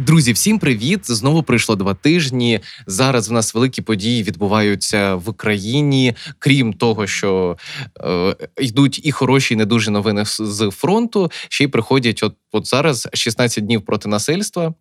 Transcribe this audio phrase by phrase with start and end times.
[0.00, 1.00] Друзі, всім привіт!
[1.10, 2.60] Знову пройшло два тижні.
[2.86, 6.14] Зараз в нас великі події відбуваються в Україні.
[6.38, 7.56] Крім того, що
[8.00, 11.30] е, йдуть і хороші, і не дуже новини з фронту.
[11.48, 14.74] Ще й приходять, от от зараз 16 днів проти насильства.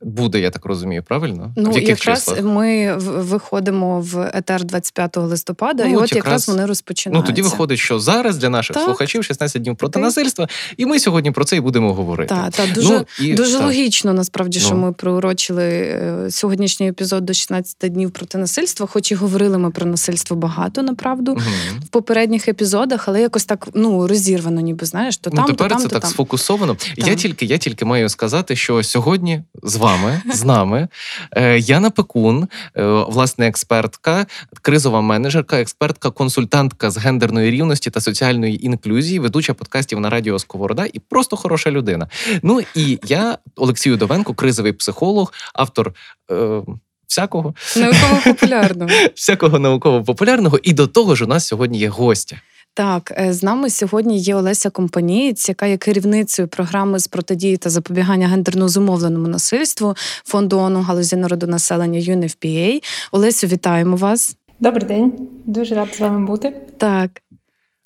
[0.00, 1.52] Буде, я так розумію, правильно?
[1.56, 2.42] Ну, в яких якраз числах?
[2.42, 7.22] ми виходимо в етер 25 листопада, ну, і от якраз, якраз вони розпочинаються.
[7.22, 8.84] Ну тоді виходить, що зараз для наших так.
[8.84, 12.34] слухачів 16 днів проти насильства, і ми сьогодні про це і будемо говорити.
[12.34, 13.66] Так, та, дуже ну, і, дуже так.
[13.66, 14.80] логічно, насправді, що ну.
[14.80, 19.86] ми приурочили е, сьогоднішній епізод до 16 днів проти насильства, хоч і говорили ми про
[19.86, 21.40] насильство багато, направду, угу.
[21.84, 25.78] в попередніх епізодах, але якось так ну розірвано, ніби знаєш, то ну, тепер то там,
[25.78, 26.10] це то так там.
[26.10, 26.76] сфокусовано.
[26.96, 30.88] Я тільки, я тільки маю сказати, що сьогодні з вами, з нами,
[31.32, 34.26] е, Яна Пекун, е, власне, експертка,
[34.62, 40.86] кризова менеджерка, експертка, консультантка з гендерної рівності та соціальної інклюзії, ведуча подкастів на радіо Сковорода
[40.92, 42.08] і просто хороша людина.
[42.42, 45.92] Ну і я, Олексій Удовенко, кризовий психолог, автор.
[46.30, 46.62] Е,
[47.08, 52.36] Всякого науково-популярного всякого науково-популярного, і до того ж у нас сьогодні є гостя.
[52.76, 57.70] Так, е, з нами сьогодні є Олеся Компанієць, яка є керівницею програми з протидії та
[57.70, 62.82] запобігання гендерно зумовленому насильству фонду ООН у галузі народонаселення UNFPA.
[63.12, 64.36] Олесю, вітаємо вас.
[64.60, 65.12] Добрий день,
[65.44, 66.52] дуже рада з вами бути.
[66.78, 67.22] Так.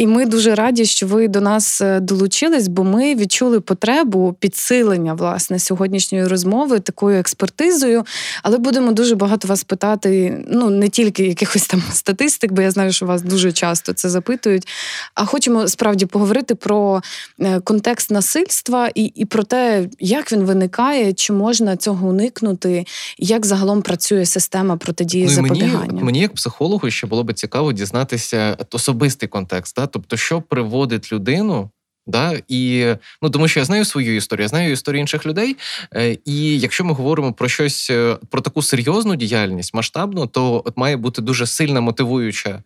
[0.01, 5.15] І ми дуже раді, що ви до нас е, долучились, бо ми відчули потребу підсилення
[5.15, 8.05] власне сьогоднішньої розмови такою експертизою.
[8.43, 12.93] Але будемо дуже багато вас питати, ну не тільки якихось там статистик, бо я знаю,
[12.93, 14.69] що вас дуже часто це запитують.
[15.15, 17.03] А хочемо справді поговорити про
[17.41, 22.85] е, контекст насильства і і про те, як він виникає, чи можна цього уникнути,
[23.19, 25.87] як загалом працює система протидії ну, запобігання.
[25.87, 29.77] Мені, мені як психологу ще було би цікаво дізнатися особистий контекст.
[29.77, 29.90] Да?
[29.91, 31.71] Тобто, що приводить людину.
[32.07, 32.87] Да, і
[33.23, 35.57] ну тому, що я знаю свою історію, я знаю історію інших людей.
[35.95, 40.77] Е, і якщо ми говоримо про щось е, про таку серйозну діяльність масштабну, то от
[40.77, 42.63] має бути дуже сильна мотивуюча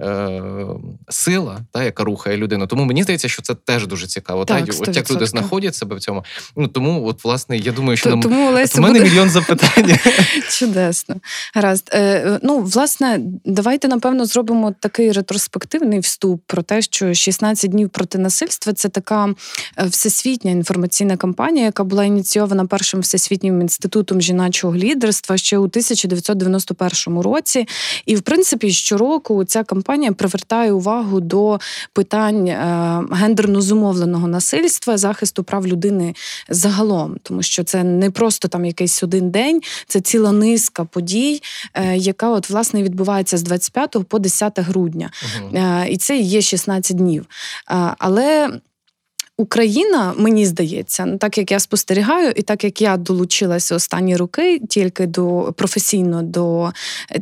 [0.00, 0.42] е,
[1.08, 2.66] сила, та, яка рухає людину.
[2.66, 4.44] Тому мені здається, що це теж дуже цікаво.
[4.44, 6.24] Так, та, От як люди знаходять себе в цьому.
[6.56, 9.10] Ну тому, от власне, я думаю, що нам тому, от у мене буде...
[9.10, 9.98] мільйон запитань.
[10.50, 11.16] Чудесно.
[11.54, 11.90] Гаразд.
[11.94, 18.18] Е, Ну, власне, давайте напевно зробимо такий ретроспективний вступ про те, що 16 днів проти
[18.18, 19.34] насильства це така
[19.78, 27.20] е, всесвітня інформаційна кампанія, яка була ініційована першим всесвітнім інститутом жіночого лідерства ще у 1991
[27.20, 27.68] році.
[28.06, 31.58] І, в принципі, щороку ця кампанія компанія привертає увагу до
[31.92, 36.14] питань е, гендерно зумовленого насильства, захисту прав людини
[36.48, 41.42] загалом, тому що це не просто там якийсь один день, це ціла низка подій,
[41.74, 45.58] е, яка от власне відбувається з 25 по 10 грудня, угу.
[45.88, 47.26] і це є 16 днів.
[47.98, 48.50] Але
[49.40, 55.06] Україна, мені здається, так як я спостерігаю, і так як я долучилася останні роки тільки
[55.06, 56.72] до професійно до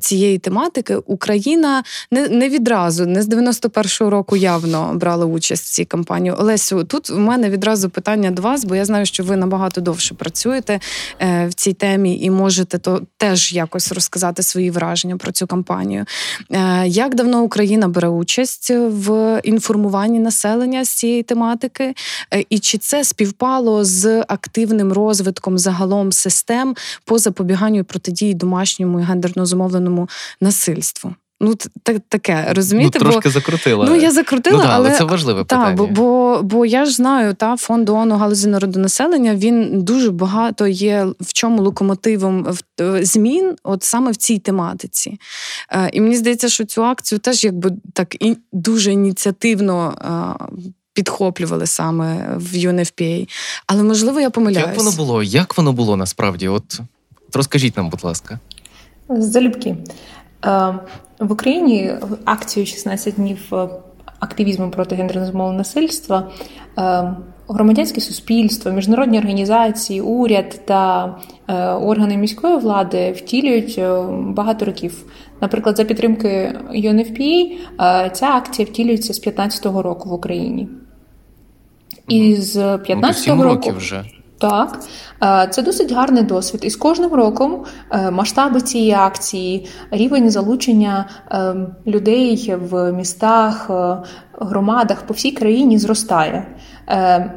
[0.01, 5.85] цієї тематики, Україна не не відразу, не з 91-го року явно брала участь в цій
[5.85, 6.35] кампанії.
[6.39, 10.15] Олесю, тут у мене відразу питання до вас, бо я знаю, що ви набагато довше
[10.15, 10.81] працюєте
[11.21, 16.05] е, в цій темі і можете то теж якось розказати свої враження про цю кампанію.
[16.51, 21.95] Е, як давно Україна бере участь в інформуванні населення з цієї тематики?
[22.35, 29.01] Е, і чи це співпало з активним розвитком загалом систем по запобіганню і протидії домашньому
[29.01, 30.09] і гендерно зумовленому
[30.41, 31.15] насильству?
[31.41, 32.99] Ну, так, таке, розумієте?
[32.99, 33.87] Ну, Трошки бо, закрутила.
[33.89, 35.77] Ну, я закрутила, ну, да, але, але це важливе та, питання.
[35.77, 40.67] Бо, бо бо, я ж знаю, та фонд ООН у галузі народонаселення він дуже багато
[40.67, 42.47] є в чому локомотивом
[43.01, 45.19] змін, от саме в цій тематиці.
[45.71, 49.95] Е, І мені здається, що цю акцію теж якби так і дуже ініціативно.
[50.97, 53.29] Е, підхоплювали саме в UNFPA.
[53.67, 54.69] Але можливо я помиляюсь.
[54.69, 55.23] Як воно було?
[55.23, 56.49] Як воно було насправді?
[56.49, 56.81] От
[57.33, 58.39] розкажіть нам, будь ласка.
[59.09, 59.77] Залюбки.
[60.45, 60.75] Е,
[61.21, 61.93] в Україні
[62.25, 63.69] акцію 16 днів е,
[64.21, 66.31] активізму проти гендерного насильства.
[66.79, 67.15] Е,
[67.49, 71.15] громадянське суспільство, міжнародні організації, уряд та
[71.83, 73.81] органи міської влади втілюють
[74.35, 75.05] багато років.
[75.41, 80.69] Наприклад, за підтримки UNFPA ця акція втілюється з 2015 року в Україні.
[82.09, 84.05] І з 15-го ну, року вже.
[84.39, 84.81] Так,
[85.23, 86.61] е, це досить гарний досвід.
[86.65, 91.55] І з кожним роком е, масштаби цієї акції, рівень залучення е,
[91.87, 93.71] людей в містах,
[94.41, 96.47] громадах по всій країні зростає.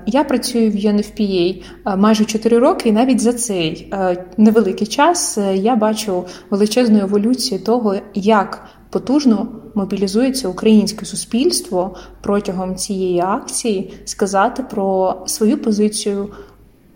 [0.06, 1.64] Я працюю в UNFPA
[1.98, 3.94] майже 4 роки, і навіть за цей
[4.38, 13.94] невеликий час я бачу величезну еволюцію того, як потужно мобілізується українське суспільство протягом цієї акції
[14.06, 16.30] сказати про свою позицію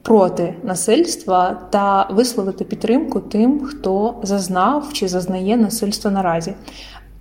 [0.02, 6.54] проти насильства та висловити підтримку тим, хто зазнав чи зазнає насильство наразі.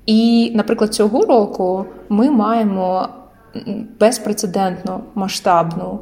[0.06, 3.08] І, наприклад, цього року ми маємо
[4.00, 5.98] безпрецедентно масштабну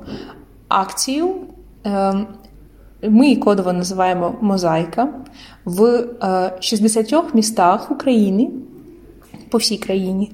[0.69, 1.35] акцію.
[1.85, 2.27] Ем,
[3.03, 5.09] ми її кодово називаємо Мозаїка
[5.65, 6.05] в
[6.61, 8.51] 60 е, містах України
[9.51, 10.33] по всій країні.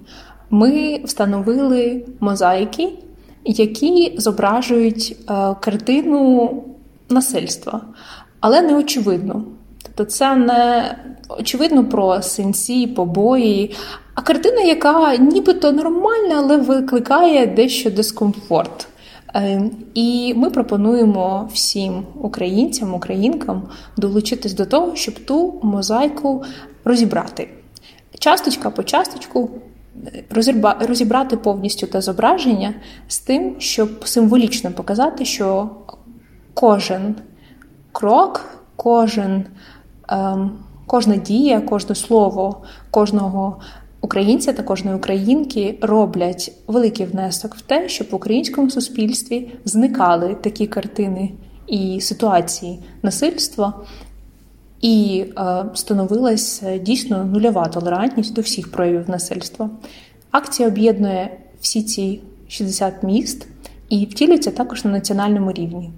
[0.51, 2.93] Ми встановили мозаїки
[3.47, 6.51] які зображують е, картину
[7.11, 7.81] насильства,
[8.41, 9.45] але не очевидно.
[9.83, 10.95] Тобто, це не
[11.29, 13.75] очевидно про синці, побої,
[14.15, 18.89] а картина, яка нібито нормальна, але викликає дещо дискомфорт.
[19.35, 23.62] Е, і ми пропонуємо всім українцям, українкам
[23.97, 26.45] долучитись до того, щоб ту мозаїку
[26.85, 27.49] розібрати.
[28.19, 29.51] Часточка по часточку
[30.81, 32.75] розібрати повністю те зображення
[33.09, 35.71] з тим, щоб символічно показати, що
[36.55, 37.15] кожен
[37.93, 38.45] крок,
[38.77, 39.45] кожен,
[40.09, 43.61] ем, кожна дія, кожне слово кожного
[44.01, 50.67] українця та кожної українки роблять великий внесок в те, щоб в українському суспільстві зникали такі
[50.67, 51.33] картини
[51.67, 53.75] і ситуації насильства.
[54.81, 59.70] І е, становилась е, дійсно нульова толерантність до всіх проявів насильства.
[60.31, 63.46] Акція об'єднує всі ці 60 міст
[63.88, 65.90] і втілюється також на національному рівні.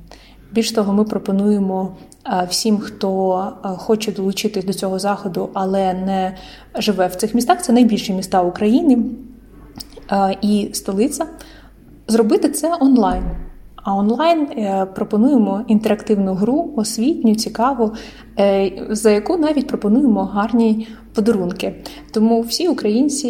[0.52, 1.96] Більш того, ми пропонуємо
[2.26, 6.36] е, всім, хто хоче долучитись до цього заходу, але не
[6.75, 7.62] живе в цих містах.
[7.62, 8.98] Це найбільші міста України
[10.42, 11.26] і столиця.
[12.06, 13.25] Зробити це онлайн.
[13.88, 17.93] А онлайн е, пропонуємо інтерактивну гру, освітню, цікаву,
[18.38, 21.85] е, за яку навіть пропонуємо гарні подарунки.
[22.12, 23.29] Тому всі українці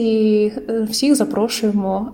[0.69, 2.13] е, всіх запрошуємо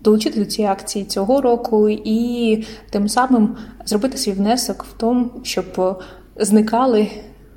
[0.00, 5.98] долучити до цієї акції цього року і тим самим зробити свій внесок в тому, щоб
[6.36, 7.08] зникали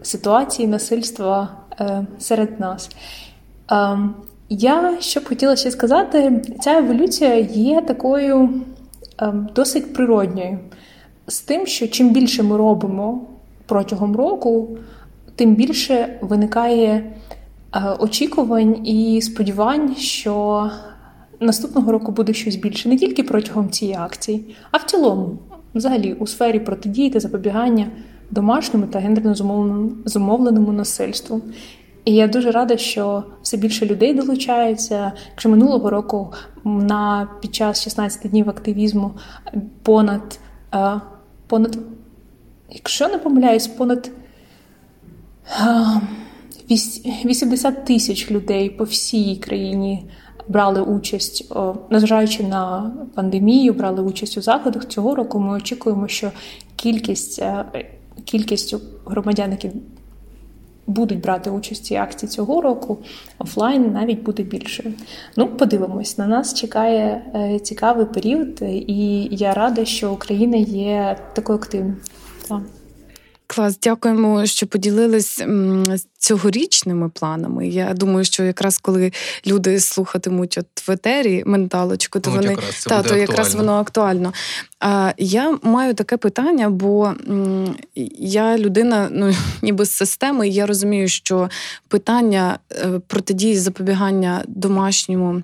[0.01, 1.49] ситуації насильства
[2.19, 2.89] серед нас.
[3.69, 4.15] Ем,
[4.49, 8.49] я що б хотіла ще сказати, ця еволюція є такою.
[9.17, 10.59] Ем, досить природньою.
[11.27, 13.21] З тим, що чим більше ми робимо
[13.65, 14.77] протягом року,
[15.35, 17.03] тим більше виникає
[17.75, 20.69] е, очікувань і сподівань, що
[21.39, 25.37] наступного року буде щось більше не тільки протягом цієї акції, а в цілому,
[25.75, 27.87] взагалі, у сфері протидії та запобігання
[28.31, 29.35] домашньому та гендерно
[30.05, 31.41] зумовленому насильству.
[32.07, 35.11] І я дуже рада, що все більше людей долучається.
[35.29, 36.33] Якщо минулого року
[36.63, 39.11] на під час 16 днів активізму
[39.83, 40.39] понад,
[40.73, 41.01] е,
[41.47, 41.77] понад
[42.69, 44.11] якщо не помиляюсь, понад
[46.69, 50.05] 80 тисяч людей по всій країні
[50.47, 51.53] брали участь,
[51.89, 54.87] незважаючи на пандемію, брали участь у заходах.
[54.87, 56.31] Цього року ми очікуємо, що
[56.75, 57.65] кількість е,
[58.25, 59.71] кількість громадян, які
[60.87, 62.97] будуть брати участь у акції цього року,
[63.39, 64.91] офлайн навіть буде більше.
[65.35, 71.59] Ну, подивимось, на нас чекає е, цікавий період, і я рада, що Україна є такою
[71.59, 71.95] активною.
[73.47, 75.43] Клас, дякуємо, що поділились
[76.17, 77.67] цьогорічними планами.
[77.67, 79.11] Я думаю, що якраз коли
[79.47, 84.33] люди слухатимуть от в етері менталочку, то ну, вони якраз та, то якраз воно актуально.
[84.79, 87.13] А я маю таке питання, бо
[88.19, 91.49] я людина, ну ніби з системи, і я розумію, що
[91.87, 95.43] питання е, протидії запобігання домашньому.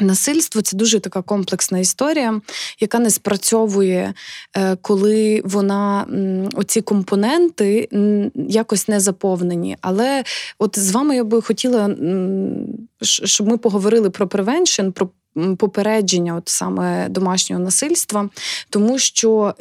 [0.00, 2.40] Насильство це дуже така комплексна історія,
[2.80, 4.14] яка не спрацьовує,
[4.56, 6.06] е, коли вона
[6.54, 7.88] оці компоненти
[8.34, 9.76] якось не заповнені.
[9.80, 10.24] Але
[10.58, 11.96] от з вами я би хотіла,
[13.02, 15.08] щоб ми поговорили про превеншн, про
[15.58, 18.28] попередження, от саме домашнього насильства,
[18.70, 19.54] тому що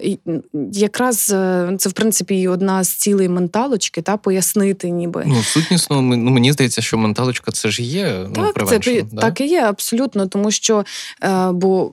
[0.72, 6.02] якраз е, це в принципі одна з цілей менталочки, та пояснити, ніби ну сутнісно.
[6.02, 8.28] Ну мені здається, що менталочка це ж є.
[8.36, 8.80] Ну, це
[9.12, 9.22] да?
[9.22, 10.86] так і є абсолютно, тому що
[11.24, 11.92] е, бо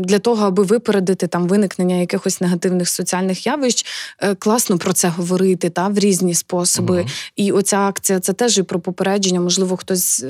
[0.00, 3.86] для того, аби випередити там виникнення якихось негативних соціальних явищ,
[4.20, 7.00] е, класно про це говорити та в різні способи.
[7.00, 7.08] Угу.
[7.36, 9.40] І оця акція це теж і про попередження.
[9.40, 10.24] Можливо, хтось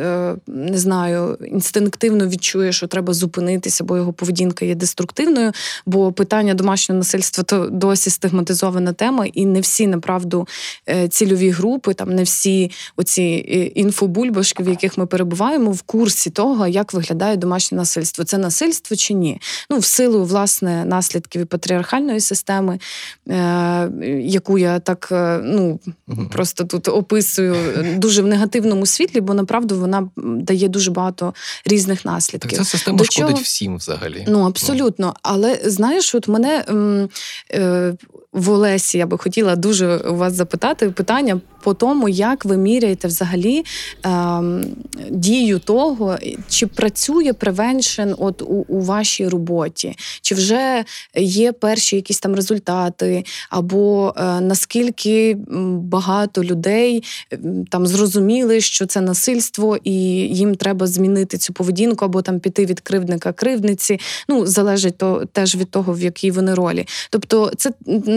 [0.47, 5.53] не знаю, інстинктивно відчує, що треба зупинитися, бо його поведінка є деструктивною.
[5.87, 10.49] Бо питання домашнього насильства то досі стигматизована тема, і не всі направду
[10.89, 16.31] е, цільові групи, там не всі оці е, інфобульбашки, в яких ми перебуваємо, в курсі
[16.31, 18.25] того, як виглядає домашнє насильство.
[18.25, 19.41] Це насильство чи ні?
[19.71, 22.79] Ну, в силу власне наслідків і патріархальної системи,
[23.29, 23.91] е,
[24.23, 25.09] яку я так
[25.45, 25.81] ну
[26.33, 27.57] просто тут описую
[27.97, 31.35] дуже в негативному світлі, бо направду вона дає дуже багато
[31.67, 32.59] різних наслідків.
[32.59, 33.43] Так Ця система До шкодить чого?
[33.43, 34.25] всім взагалі.
[34.29, 35.15] Ну абсолютно.
[35.23, 36.65] Але знаєш, от мене
[37.55, 37.95] е,
[38.33, 43.65] в Олесі я би хотіла дуже вас запитати питання по тому, як ви міряєте взагалі
[44.03, 44.65] ем,
[45.11, 50.85] дію того, чи працює превеншн от у, у вашій роботі, чи вже
[51.17, 55.37] є перші якісь там результати, або е, наскільки
[55.77, 57.03] багато людей
[57.71, 62.81] там зрозуміли, що це насильство, і їм треба змінити цю поведінку, або там піти від
[62.81, 64.01] кривдника кривдниці.
[64.29, 66.87] Ну залежить то теж від того, в якій вони ролі.
[67.11, 67.71] Тобто, це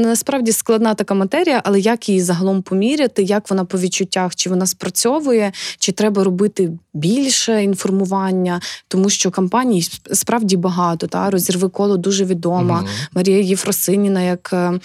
[0.05, 4.65] насправді складна така матерія, але як її загалом поміряти, як вона по відчуттях, чи вона
[4.65, 11.07] спрацьовує, чи треба робити більше інформування, тому що кампаній справді багато.
[11.07, 12.79] Та розірви коло дуже відома.
[12.81, 13.07] Mm-hmm.
[13.15, 14.79] Марія Єфросиніна, як е,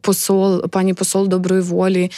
[0.00, 2.10] посол, пані посол доброї волі,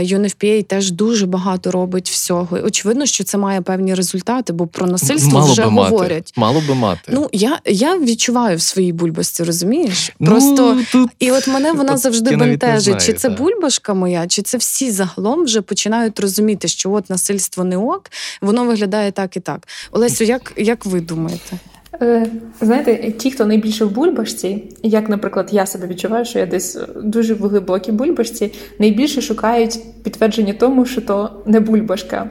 [0.00, 2.58] UNFPA е, теж дуже багато робить всього.
[2.64, 6.32] Очевидно, що це має певні результати, бо про насильство Мало вже би говорять.
[6.36, 6.54] Мати.
[6.54, 7.12] Мало би мати.
[7.14, 10.12] Ну я я відчуваю в своїй бульбашці, розумієш?
[10.18, 11.10] Просто ну, тут...
[11.18, 13.06] і от мене вона завжди бентежить.
[13.06, 17.76] Чи це бульбашка моя, чи це всі загалом вже починають розуміти, що от насильство не
[17.76, 19.68] ок, воно виглядає так і так.
[19.92, 21.58] Олесю, як, як ви думаєте?
[22.02, 22.26] Е,
[22.60, 27.34] знаєте, ті, хто найбільше в бульбашці, як, наприклад, я себе відчуваю, що я десь дуже
[27.34, 32.30] в глибокій бульбашці, найбільше шукають підтвердження тому, що то не бульбашка.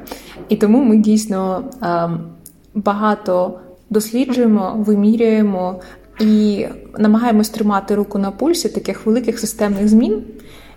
[0.50, 2.20] І тому ми дійсно ем,
[2.74, 3.60] багато
[3.90, 5.82] досліджуємо, вимірюємо
[6.20, 6.66] і
[6.98, 10.24] намагаємось тримати руку на пульсі таких великих системних змін,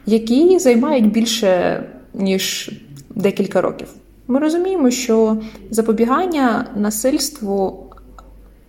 [0.07, 1.83] які займають більше
[2.15, 2.71] ніж
[3.15, 3.89] декілька років.
[4.29, 5.37] Ми розуміємо, що
[5.71, 7.87] запобігання насильству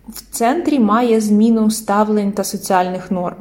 [0.08, 3.36] в центрі має зміну ставлень та соціальних норм.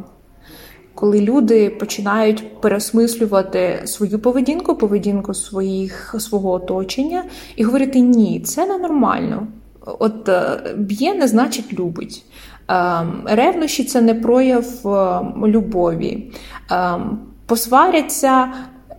[0.96, 7.24] Коли люди починають переосмислювати свою поведінку, поведінку своїх, свого оточення
[7.56, 9.48] і говорити ні, це ненормально.
[9.86, 12.26] От е, б'є не значить любить.
[12.68, 16.32] Ем, ревнощі це не прояв ем, любові.
[16.72, 18.48] Ем, посваряться,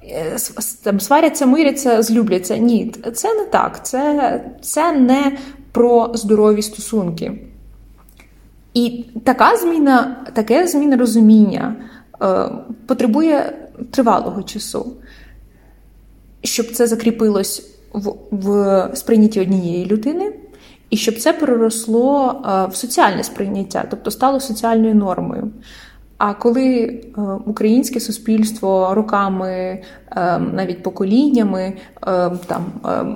[0.02, 0.36] е,
[0.82, 2.56] там, сваряться, миряться, злюбляться.
[2.56, 3.86] Ні, це не так.
[3.86, 5.38] Це, Це не
[5.72, 7.40] про здорові стосунки.
[8.74, 11.76] І така зміна, таке зміна розуміння
[12.22, 12.50] е,
[12.86, 14.92] потребує тривалого часу,
[16.42, 20.32] щоб це закріпилось в, в сприйнятті однієї людини,
[20.90, 25.50] і щоб це переросло е, в соціальне сприйняття, тобто стало соціальною нормою.
[26.18, 31.72] А коли е, українське суспільство роками, е, навіть поколіннями,
[32.46, 32.64] там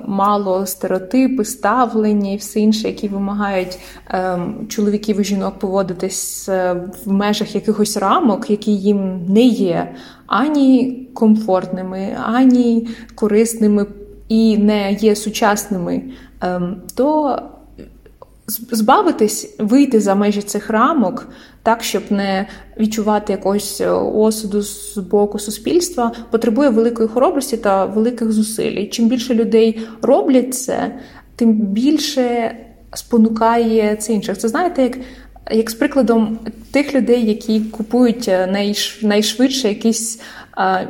[0.07, 3.79] мало стереотипи, ставлення і все інше, які вимагають
[4.67, 6.49] чоловіків і жінок поводитись
[7.05, 9.95] в межах якихось рамок, які їм не є
[10.27, 13.85] ані комфортними, ані корисними
[14.29, 16.01] і не є сучасними,
[16.95, 17.39] то
[18.47, 21.27] збавитись, вийти за межі цих рамок,
[21.63, 22.47] так щоб не
[22.79, 28.71] відчувати якогось е, осуду з боку суспільства, потребує великої хоробрості та великих зусиль.
[28.71, 30.95] І Чим більше людей роблять це,
[31.35, 32.55] тим більше
[32.93, 34.37] спонукає це інших.
[34.37, 34.97] Це знаєте, як.
[35.51, 36.39] Як з прикладом
[36.71, 40.21] тих людей, які купують е, найш, найшвидше якийсь
[40.51, 40.83] а,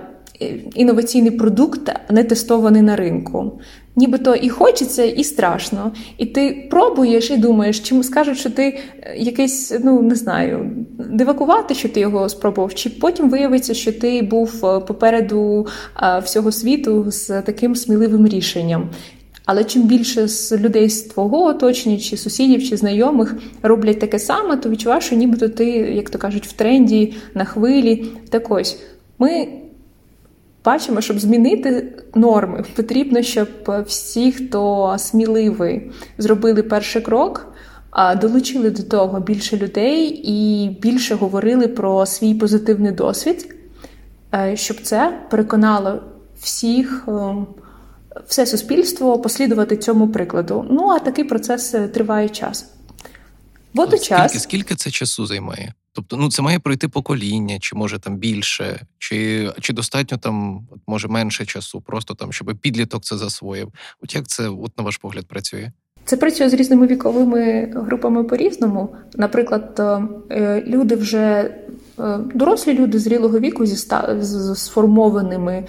[0.76, 3.60] інноваційний продукт, не тестований на ринку.
[3.96, 5.92] Нібито і хочеться, і страшно.
[6.18, 11.74] І ти пробуєш і думаєш, чим скажуть, що ти е, якийсь, ну не знаю, дивакувати,
[11.74, 15.68] що ти його спробував, чи потім виявиться, що ти був е, попереду
[16.04, 18.90] е, всього світу з таким сміливим рішенням.
[19.46, 24.58] Але чим більше з людей з твого оточення, чи сусідів, чи знайомих роблять таке саме,
[24.58, 28.06] то відчуваєш, що нібито ти, як то кажуть, в тренді, на хвилі.
[28.30, 28.80] Так ось
[29.20, 29.48] ми
[30.66, 33.48] бачимо, щоб змінити норми, потрібно, щоб
[33.86, 37.54] всі, хто сміливий, зробили перший крок.
[38.22, 43.56] Долучили до того більше людей і більше говорили про свій позитивний досвід,
[44.34, 46.02] е, щоб це переконало
[46.40, 47.36] всіх, е,
[48.28, 50.66] все суспільство послідувати цьому прикладу.
[50.70, 52.74] Ну а такий процес е, триває час.
[53.74, 54.30] Водночас...
[54.30, 55.74] Скільки, скільки це часу займає?
[55.94, 61.08] Тобто, ну це має пройти покоління, чи може там більше, чи чи достатньо там, може
[61.08, 63.68] менше часу, просто там, щоб підліток це засвоїв.
[64.02, 65.72] От як це, от на ваш погляд, працює?
[66.06, 68.96] Це працює з різними віковими групами по-різному.
[69.16, 69.82] Наприклад,
[70.32, 71.56] е, люди вже
[72.00, 73.76] е, дорослі люди зрілого віку зі
[74.56, 75.66] сформованими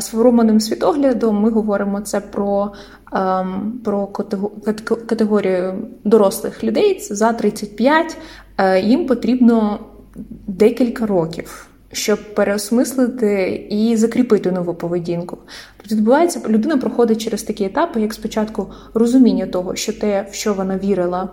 [0.00, 1.40] сформованим світоглядом.
[1.40, 2.72] Ми говоримо це про
[3.12, 4.06] ем, про
[5.06, 8.16] категорію дорослих людей за 35.
[8.58, 9.78] Е, їм потрібно
[10.46, 15.38] декілька років щоб переосмислити і закріпити нову поведінку.
[15.76, 20.54] Тобто відбувається, людина проходить через такі етапи, як спочатку розуміння того, що те, в що
[20.54, 21.28] вона вірила,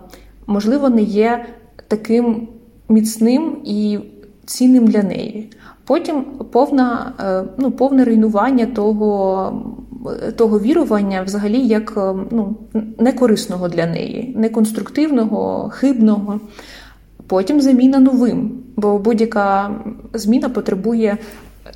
[0.46, 1.46] можливо, не є
[1.88, 2.48] таким
[2.88, 3.98] міцним і
[4.46, 5.50] цінним для неї.
[5.84, 9.62] Потім повна, е, ну, повне руйнування того
[10.36, 12.56] того вірування, взагалі, як е, ну,
[12.98, 16.40] некорисного для неї, неконструктивного, хибного
[17.26, 18.58] потім заміна новим.
[18.76, 19.70] Бо будь-яка
[20.12, 21.18] зміна потребує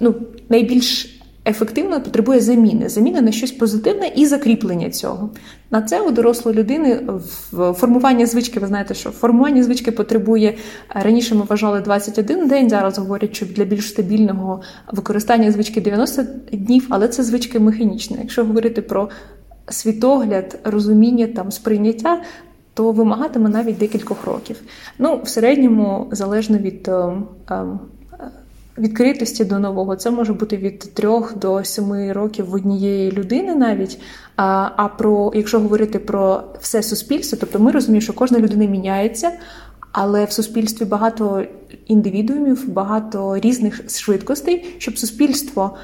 [0.00, 0.14] ну,
[0.48, 1.19] найбільш
[1.50, 5.30] ефективно потребує заміни, заміни на щось позитивне і закріплення цього.
[5.70, 7.00] На це у дорослої людини
[7.52, 10.54] в формування звички, ви знаєте, що формування звички потребує
[10.88, 11.34] раніше.
[11.34, 12.70] Ми вважали 21 день.
[12.70, 18.16] Зараз говорять, що для більш стабільного використання звички 90 днів, але це звички механічні.
[18.20, 19.08] Якщо говорити про
[19.68, 22.22] світогляд, розуміння там сприйняття,
[22.74, 24.56] то вимагатиме навіть декількох років.
[24.98, 27.12] Ну, в середньому залежно від е,
[27.50, 27.64] е,
[28.80, 34.00] відкритості до нового, це може бути від 3 до 7 років в однієї людини навіть.
[34.36, 39.32] А а про якщо говорити про все суспільство, тобто ми розуміємо, що кожна людина міняється,
[39.92, 41.44] але в суспільстві багато
[41.86, 45.76] індивідуумів, багато різних швидкостей, щоб суспільство.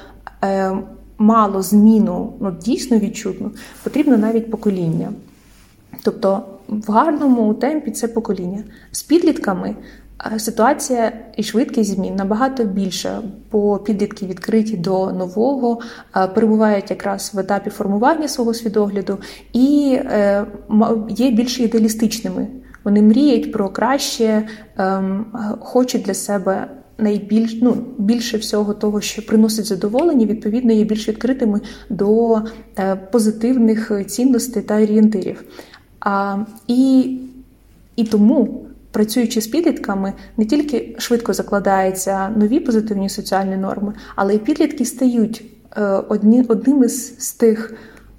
[0.43, 0.77] Е,
[1.19, 3.51] Мало зміну, ну дійсно відчутну,
[3.83, 5.11] потрібно навіть покоління.
[6.03, 8.63] Тобто в гарному темпі це покоління.
[8.91, 9.75] З підлітками
[10.37, 13.21] ситуація і швидкість змін набагато більша,
[13.51, 15.79] бо підлітки відкриті до нового,
[16.15, 19.17] е, перебувають якраз в етапі формування свого свідогляду
[19.53, 20.45] і е,
[21.09, 22.47] є більш ідеалістичними.
[22.83, 24.47] Вони мріють про краще,
[24.77, 25.25] ем,
[25.59, 26.67] хочуть для себе.
[26.99, 32.41] Найбільш ну більше всього того, що приносить задоволення, відповідно є більш відкритими до
[32.79, 35.43] е, позитивних цінностей та орієнтирів.
[35.99, 36.37] А,
[36.67, 37.11] І
[37.95, 38.66] і тому,
[38.97, 45.43] працюючи з підлітками, не тільки швидко закладаються нові позитивні соціальні норми, але й підлітки стають
[45.77, 47.73] е, одні, одним із з тих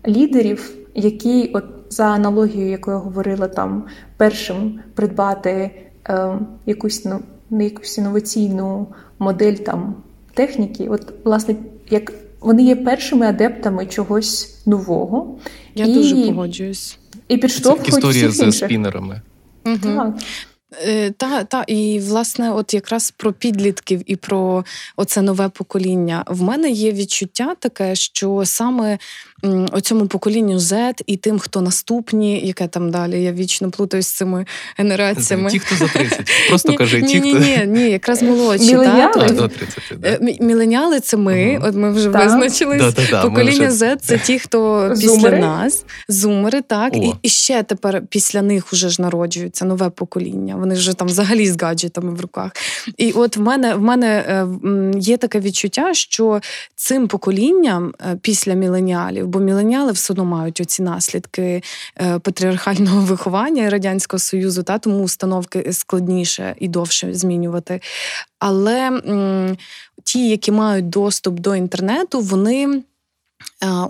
[0.06, 3.84] лідерів, які, от за аналогією, якою я говорила, там
[4.16, 5.70] першим придбати
[6.08, 8.86] е, якусь ну, не якусь інноваційну
[9.18, 9.94] модель там
[10.34, 11.54] техніки, от власне,
[11.90, 15.38] як вони є першими адептами чогось нового.
[15.74, 15.94] Я і...
[15.94, 16.98] дуже погоджуюсь.
[17.28, 19.22] І підштовхують Це історія всіх з спінерами.
[19.66, 19.78] Угу.
[19.82, 20.14] Так.
[20.72, 24.64] Е, та, та, і власне, от якраз про підлітків і про
[24.96, 26.24] оце нове покоління.
[26.26, 28.98] В мене є відчуття таке, що саме
[29.72, 33.22] оцьому поколінню Z і тим, хто наступні, яке там далі.
[33.22, 34.46] Я вічно плутаюсь з цими
[34.76, 35.50] генераціями.
[35.50, 36.30] Ті, хто за 30.
[36.48, 37.28] Просто кажи, ті, хто...
[37.28, 38.66] Ні, ні, ні, якраз молодші.
[38.66, 39.28] Міленіали?
[39.28, 42.94] До 30, е, це ми, от ми вже визначились.
[43.22, 46.96] Покоління Z це ті, хто після нас, зумери, так.
[47.22, 50.56] І, ще тепер після них вже ж народжується нове покоління.
[50.56, 52.52] Вони вже там взагалі з гаджетами в руках.
[52.96, 54.46] І от в мене в мене е,
[54.98, 56.40] є таке відчуття, що
[56.74, 61.62] цим поколінням е, після міленіалів бо міленіали все одно мають оці наслідки
[62.00, 67.80] е, патріархального виховання Радянського Союзу, та тому установки складніше і довше змінювати.
[68.38, 69.56] Але м,
[70.04, 72.82] ті, які мають доступ до інтернету, вони.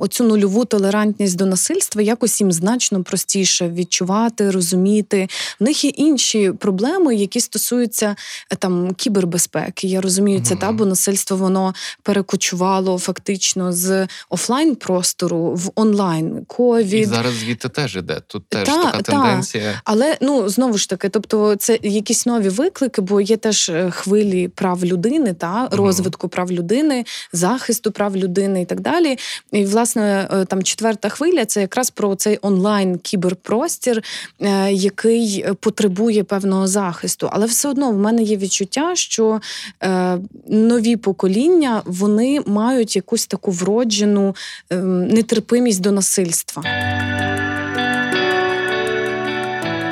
[0.00, 5.28] Оцю нульову толерантність до насильства якось їм значно простіше відчувати, розуміти.
[5.60, 8.16] В них є інші проблеми, які стосуються
[8.50, 9.86] е, там кібербезпеки.
[9.86, 16.44] Я розумію, це та бо насильство воно перекочувало фактично з офлайн простору в онлайн.
[16.44, 18.20] Ковід І зараз звідти теж іде.
[18.26, 19.72] Тут теж та, така тенденція.
[19.72, 19.80] Та.
[19.84, 24.48] Але ну знову ж таки, тобто, це якісь нові виклики, бо є теж е, хвилі
[24.48, 29.18] прав людини, та розвитку прав людини, захисту прав людини і так далі.
[29.52, 34.02] І власне е, там четверта хвиля це якраз про цей онлайн кіберпростір,
[34.40, 37.28] е, який потребує певного захисту.
[37.32, 39.40] Але все одно в мене є відчуття, що
[39.82, 44.36] е, нові покоління вони мають якусь таку вроджену
[44.70, 46.62] ем, нетерпимість до насильства.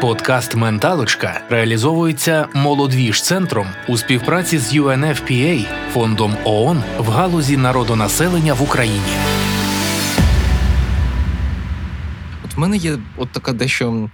[0.00, 8.62] Подкаст Менталочка реалізовується молодвіж центром у співпраці з UNFPA, фондом ООН в галузі народонаселення в
[8.62, 9.00] Україні.
[12.44, 14.10] От В мене є от така дещо.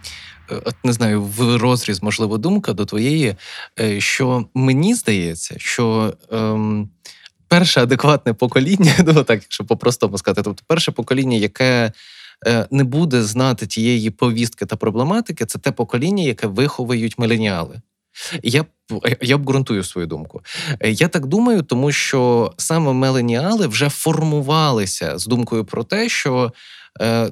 [0.50, 3.34] Е, от не знаю, в розріз, можливо, думка до твоєї,
[3.80, 6.88] е, що мені здається, що ем,
[7.48, 11.92] перше адекватне покоління, ну так, якщо по-простому сказати, тобто перше покоління, яке
[12.70, 17.80] не буде знати тієї повістки та проблематики, це те покоління, яке виховують міленіали.
[18.42, 18.64] Я
[19.20, 20.42] я обґрунтую свою думку.
[20.80, 26.52] Е, я так думаю, тому що саме меленіали вже формувалися з думкою про те, що
[26.52, 26.81] Е,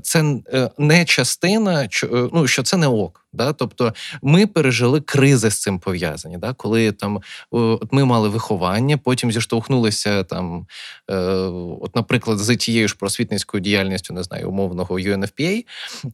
[0.03, 1.89] це е, не частина, е,
[2.33, 3.27] ну що це не ок.
[3.33, 3.53] Да?
[3.53, 6.39] Тобто ми пережили кризи з цим пов'язані.
[6.39, 6.53] Да?
[6.53, 7.21] Коли там
[7.51, 10.67] от ми мали виховання, потім зіштовхнулися там,
[11.81, 15.65] от, наприклад, з тією ж просвітницькою діяльністю, не знаю, умовного UNFPA,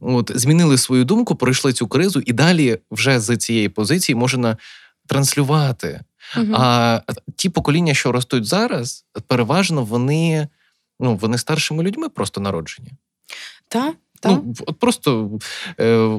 [0.01, 4.57] от змінили свою думку, пройшли цю кризу, і далі вже з цієї позиції можна
[5.07, 6.01] транслювати.
[6.37, 6.53] Угу.
[6.53, 7.01] А
[7.35, 10.47] ті покоління, що ростуть зараз, переважно вони
[10.99, 12.91] ну, вони старшими людьми просто народжені.
[13.67, 13.93] Та,
[14.25, 15.29] Ну, от просто
[15.79, 16.09] е,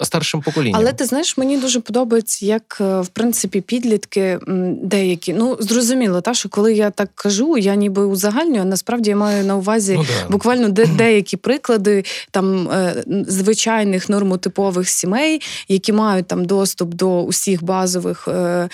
[0.00, 0.80] старшим поколінням.
[0.80, 4.38] Але ти знаєш, мені дуже подобається, як е, в принципі підлітки
[4.82, 5.32] деякі.
[5.32, 9.44] Ну зрозуміло, та що коли я так кажу, я ніби узагальнюю, а насправді я маю
[9.44, 10.30] на увазі ну, да.
[10.30, 17.64] буквально де, деякі приклади там е, звичайних нормотипових сімей, які мають там доступ до усіх
[17.64, 18.68] базових е,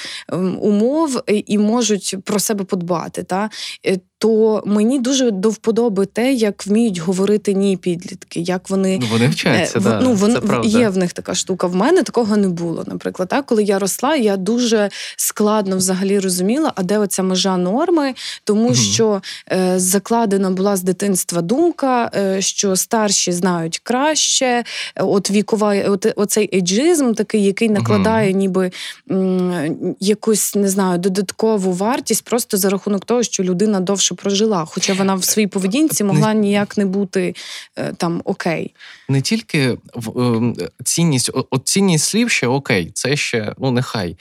[0.60, 3.22] умов і можуть про себе подбати.
[3.22, 3.50] Та
[3.86, 9.06] е, то мені дуже до вподоби те, як вміють говорити ні підлітки, як вони ну,
[9.10, 9.78] вони вчаться.
[9.78, 11.66] Е, да, ну, вони, це є в них така штука.
[11.66, 12.84] В мене такого не було.
[12.86, 18.14] Наприклад, так, коли я росла, я дуже складно взагалі розуміла, а де оця межа норми,
[18.44, 18.74] тому угу.
[18.74, 24.64] що е, закладена була з дитинства думка, е, що старші знають краще.
[24.96, 28.38] От вікова, от, оцей еджизм, такий, який накладає, угу.
[28.38, 28.70] ніби
[29.10, 34.64] м, якусь не знаю, додаткову вартість, просто за рахунок того, що людина довше довше прожила,
[34.64, 37.34] хоча вона в своїй поведінці могла ніяк не бути
[37.76, 38.74] е, там окей.
[39.08, 39.78] Не тільки
[40.16, 44.16] ем, цінність, от цінність слів ще окей, це ще ну нехай.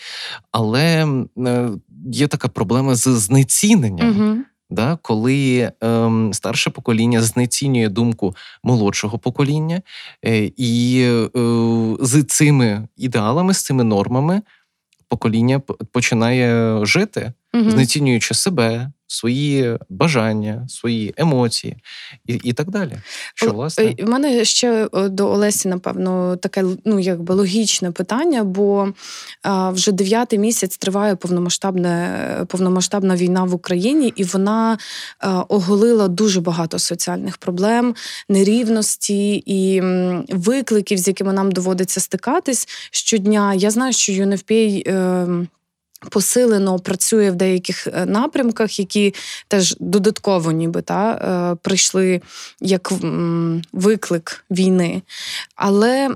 [0.52, 1.70] Але е,
[2.12, 4.10] є така проблема з знеціненням.
[4.10, 4.38] Угу.
[4.70, 9.82] Да, Коли ем, старше покоління знецінює думку молодшого покоління,
[10.26, 11.30] е, і е,
[12.00, 14.42] з цими ідеалами, з цими нормами
[15.08, 17.70] покоління починає жити, угу.
[17.70, 21.78] знецінюючи себе, свої бажання, свої емоції
[22.26, 22.92] і і так далі.
[23.36, 28.94] Що власне У мене ще до Олесі, напевно, таке ну якби логічне питання, бо
[29.42, 34.78] а, вже дев'ятий місяць триває повномасштабне повномасштабна війна в Україні, і вона
[35.20, 37.96] а, оголила дуже багато соціальних проблем,
[38.30, 39.82] нерівності і
[40.30, 43.54] викликів, з якими нам доводиться стикатись щодня.
[43.54, 45.28] Я знаю, що UNFPA е,
[46.10, 49.14] Посилено працює в деяких е, напрямках, які
[49.48, 52.22] теж додатково, ніби та е, прийшли
[52.62, 52.94] як
[53.74, 55.02] виклик війни.
[55.56, 56.10] Але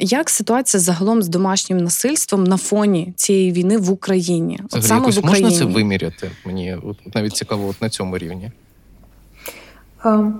[0.00, 4.60] як ситуація загалом з домашнім насильством на фоні цієї війни в Україні?
[4.70, 5.42] От саме в Україні.
[5.42, 6.30] можна це виміряти?
[6.46, 8.50] Мені от навіть цікаво, от на цьому рівні.
[10.04, 10.32] Um.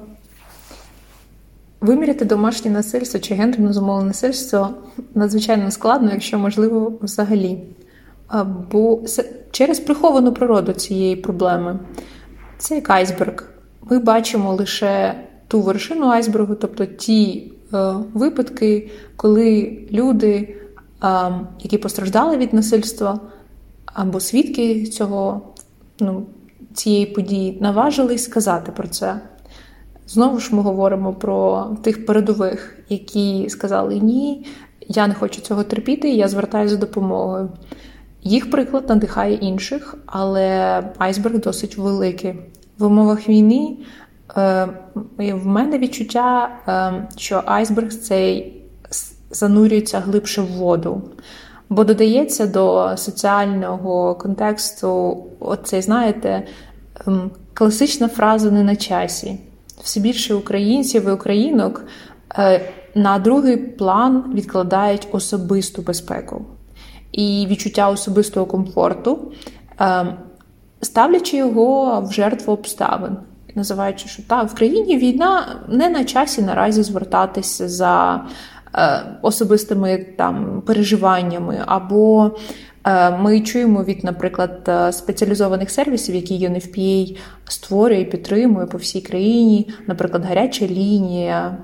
[1.80, 4.74] Виміряти домашнє насильство чи гендерно зумовлене насильство
[5.14, 7.59] надзвичайно складно, якщо можливо, взагалі.
[8.70, 9.00] Бо
[9.50, 11.78] через приховану природу цієї проблеми
[12.58, 13.48] це як айсберг.
[13.90, 20.56] Ми бачимо лише ту вершину айсбергу, тобто ті е, випадки, коли люди,
[21.04, 23.20] е, які постраждали від насильства,
[23.84, 25.42] або свідки цього,
[26.00, 26.26] ну,
[26.74, 29.20] цієї події, наважились сказати про це.
[30.08, 34.46] Знову ж ми говоримо про тих передових, які сказали ні,
[34.88, 37.48] я не хочу цього терпіти, я звертаюся за допомогою.
[38.26, 42.34] Їх приклад надихає інших, але айсберг досить великий.
[42.78, 43.76] В умовах війни
[44.36, 44.68] е,
[45.18, 48.62] в мене відчуття, е, що айсберг цей
[49.30, 51.02] занурюється глибше в воду,
[51.68, 56.42] бо додається до соціального контексту, оцей, знаєте,
[57.08, 57.12] е,
[57.54, 59.40] класична фраза не на часі.
[59.82, 61.84] Все більше українців і українок
[62.38, 66.44] е, на другий план відкладають особисту безпеку
[67.16, 69.33] і відчуття особистого комфорту,
[69.79, 70.14] ем,
[70.81, 73.16] ставлячи його в жертву обставин,
[73.55, 78.24] називаючи, що так, в країні війна не на часі наразі звертатися за
[78.74, 82.31] е, особистими там переживаннями, або
[82.85, 89.00] е, ми чуємо від, наприклад, е, спеціалізованих сервісів, які UNFPA створює і підтримує по всій
[89.00, 91.57] країні, наприклад, гаряча лінія,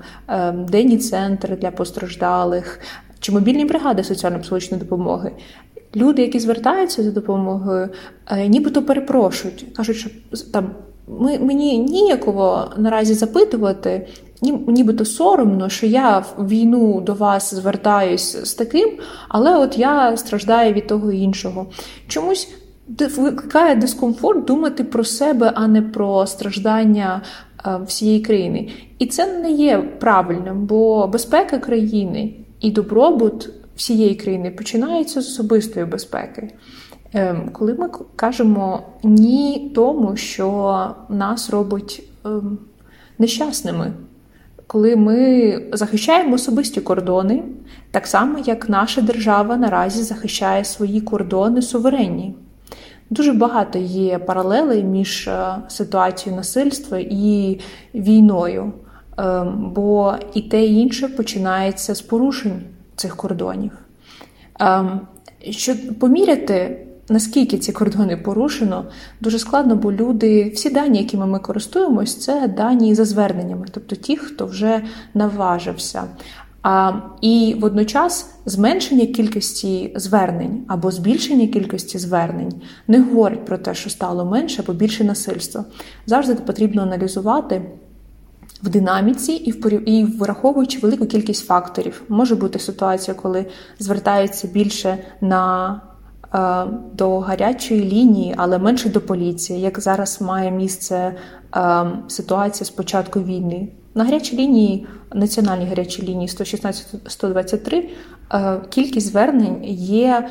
[0.53, 2.79] денні центри для постраждалих,
[3.23, 5.31] чи мобільні бригади соціально-психологічної допомоги.
[5.95, 7.89] Люди, які звертаються за допомогою,
[8.27, 10.09] е, нібито перепрошують, кажуть, що
[10.53, 10.69] там
[11.07, 14.07] ми, мені ніяково наразі запитувати,
[14.67, 18.89] нібито соромно, що я в війну до вас звертаюсь з таким,
[19.27, 21.65] але от я страждаю від того іншого.
[22.07, 22.47] Чомусь
[23.17, 27.21] викликає дискомфорт думати про себе, а не про страждання
[27.85, 28.69] всієї країни.
[28.99, 35.85] І це не є правильним, бо безпека країни і добробут всієї країни починається з особистої
[35.85, 36.53] безпеки.
[37.13, 42.57] Ем, коли ми кажемо ні тому, що нас робить ем,
[43.19, 43.93] нещасними,
[44.67, 47.43] коли ми захищаємо особисті кордони,
[47.91, 52.35] так само як наша держава наразі захищає свої кордони суверенні.
[53.09, 57.59] Дуже багато є паралелей між е, ситуацією насильства і
[57.95, 58.73] війною,
[59.57, 62.61] бо і те і інше починається з порушень
[62.95, 63.71] цих кордонів.
[65.49, 68.85] Щоб поміряти наскільки ці кордони порушено,
[69.21, 74.17] дуже складно, бо люди, всі дані, якими ми користуємось, це дані за зверненнями, тобто ті,
[74.17, 74.81] хто вже
[75.13, 76.03] наважився.
[76.61, 83.89] А, І водночас зменшення кількості звернень або збільшення кількості звернень не говорить про те, що
[83.89, 85.65] стало менше або більше насильства.
[86.05, 87.61] Завжди потрібно аналізувати.
[88.63, 93.45] В динаміці і в і враховуючи велику кількість факторів, може бути ситуація, коли
[93.79, 95.81] звертаються більше на
[96.35, 101.15] Е, до гарячої лінії, але менше до поліції, як зараз має місце
[101.55, 103.67] е, ситуація з початку війни.
[103.95, 107.83] На гарячій лінії, національній гарячій лінії 116-123
[108.33, 110.29] е, кількість звернень є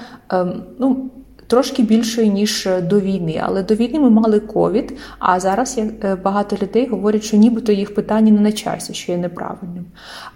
[0.79, 1.11] ну,
[1.53, 3.41] трошки більшою, ніж до війни.
[3.43, 7.95] Але до війни ми мали ковід, а зараз е, багато людей говорять, що нібито їх
[7.95, 9.85] питання не на часі, що є неправильним.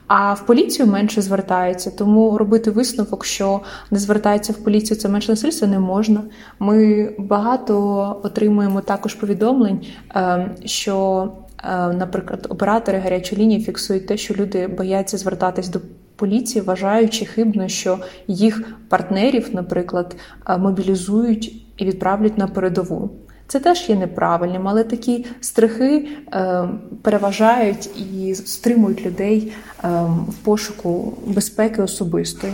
[0.07, 5.33] А в поліцію менше звертаються, тому робити висновок, що не звертаються в поліцію, це менше
[5.33, 6.23] насильства, не можна.
[6.59, 7.77] Ми багато
[8.23, 9.81] отримуємо також повідомлень,
[10.15, 11.29] ем, що.
[11.65, 15.81] Е, наприклад, оператори гарячої лінії фіксують те, що люди бояться звертатись до
[16.17, 20.17] поліції, вважаючи хибно, що їх партнерів, наприклад,
[20.49, 23.11] е, мобілізують і відправлять на передову.
[23.49, 26.69] Це теж є неправильним, але такі страхи е,
[27.03, 29.53] переважають і стримують людей
[29.85, 29.89] е,
[30.29, 32.53] в пошуку безпеки особистої.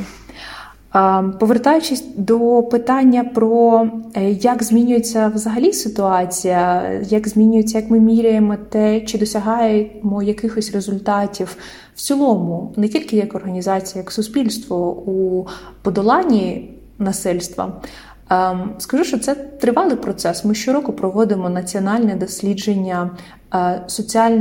[1.41, 9.01] Повертаючись до питання про е, як змінюється взагалі ситуація, як змінюється, як ми міряємо те,
[9.01, 11.57] чи досягаємо якихось результатів
[11.95, 15.47] в цілому, не тільки як організація, як суспільство у
[15.83, 17.83] подоланні насильства.
[18.79, 20.45] Скажу, що це тривалий процес.
[20.45, 23.11] Ми щороку проводимо національне дослідження
[23.55, 24.39] е, соціаль...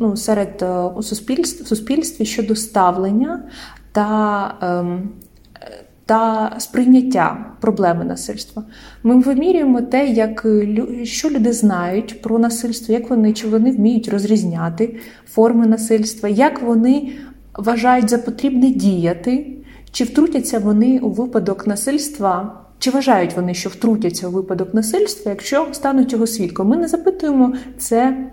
[0.00, 3.42] ну, серед е, у суспільстві, суспільстві щодо ставлення
[3.92, 5.08] та ем,
[6.08, 8.62] та сприйняття проблеми насильства.
[9.02, 10.46] Ми вимірюємо те, як
[11.02, 17.12] що люди знають про насильство, як вони чи вони вміють розрізняти форми насильства, як вони
[17.54, 19.46] вважають за потрібне діяти,
[19.90, 22.60] чи втрутяться вони у випадок насильства.
[22.78, 26.68] Чи вважають вони, що втрутяться у випадок насильства, якщо стануть його свідком?
[26.68, 28.26] Ми не запитуємо це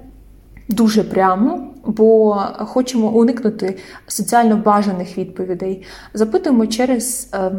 [0.69, 5.83] дуже прямо, бо хочемо уникнути соціально бажаних відповідей.
[6.13, 7.51] Запитуємо через е,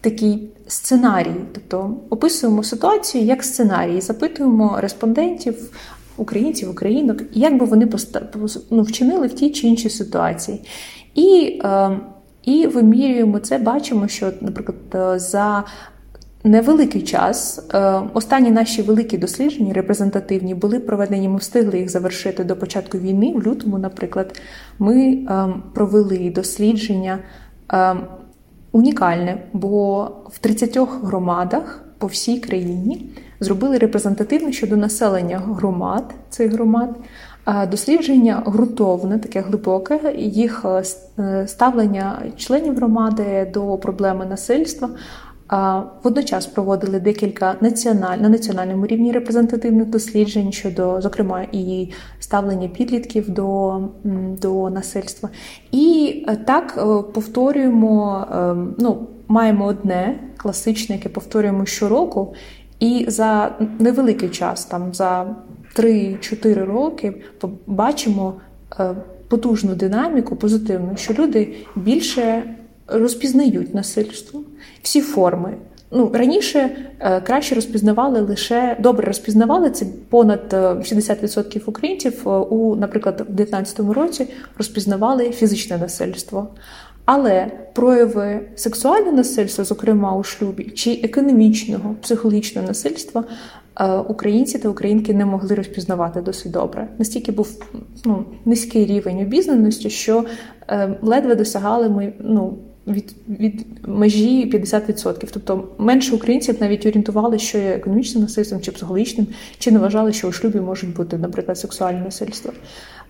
[0.00, 5.70] такий сценарій, тобто описуємо ситуацію як сценарій, запитуємо респондентів.
[6.16, 7.88] Українців, українок, як би вони
[8.70, 10.62] ну, вчинили в тій чи іншій ситуації.
[11.14, 12.00] І е,
[12.42, 15.64] і вимірюємо це, бачимо, що, наприклад, е, за
[16.44, 17.66] невеликий час.
[17.74, 21.28] Е, останні наші великі дослідження, репрезентативні, були проведені.
[21.28, 23.32] Ми встигли їх завершити до початку війни.
[23.36, 24.40] В лютому, наприклад,
[24.78, 27.18] ми е, провели дослідження
[27.72, 27.96] е,
[28.72, 36.96] унікальне, бо в 30 громадах по всій країні зробили репрезентативне щодо населення громад цих громад.
[37.70, 40.64] Дослідження ґрунтовне, таке глибоке, їх
[41.46, 44.88] ставлення членів громади до проблеми насильства,
[46.02, 48.18] Водночас проводили декілька національ...
[48.18, 53.80] на національному рівні репрезентативних досліджень щодо, зокрема, і ставлення підлітків до
[54.42, 55.28] до насильства.
[55.72, 62.34] І е, так е, повторюємо, е, ну, маємо одне класичне, яке повторюємо щороку,
[62.80, 65.36] і за невеликий час, там за
[65.76, 67.22] 3-4 роки,
[67.66, 68.34] бачимо
[69.28, 72.42] потужну динаміку, позитивну, що люди більше
[72.86, 74.40] розпізнають насильство,
[74.82, 75.54] всі форми.
[75.92, 82.76] Ну, Раніше е, краще розпізнавали лише добре розпізнавали це понад 60% е, українців е, у,
[82.76, 84.26] наприклад, в 2019 році
[84.58, 86.48] розпізнавали фізичне насильство.
[87.04, 93.24] Але прояви сексуального насильства, зокрема у шлюбі, чи економічного, психологічного насильства,
[94.08, 96.88] українці та українки не могли розпізнавати досить добре.
[96.98, 97.64] Настільки був
[98.04, 100.24] ну, низький рівень обізнаності, що
[101.02, 105.28] ледве досягали ми ну, від від межі 50%.
[105.32, 109.26] Тобто менше українців навіть орієнтували, що є економічним насильством чи психологічним,
[109.58, 112.52] чи не вважали, що у шлюбі можуть бути, наприклад, сексуальне насильство.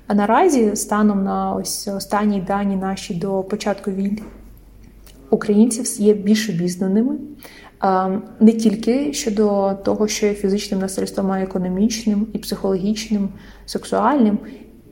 [0.06, 4.22] А наразі, станом на ось останні дані наші до початку війни,
[5.30, 7.16] українців є більш обізнаними.
[8.40, 13.28] Не тільки щодо того, що є фізичним насильством, а економічним, і психологічним,
[13.66, 14.38] сексуальним,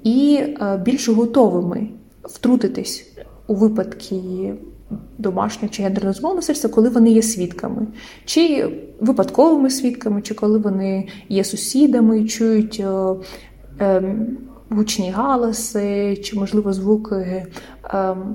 [0.05, 0.43] і
[0.85, 1.88] більш готовими
[2.23, 3.08] втрутитись
[3.49, 4.55] у випадки
[5.19, 7.87] домашнього чи змовного насильства, коли вони є свідками,
[8.25, 13.15] чи випадковими свідками, чи коли вони є сусідами, чують е,
[13.81, 14.17] е,
[14.71, 17.47] гучні галаси, чи, можливо, звуки е,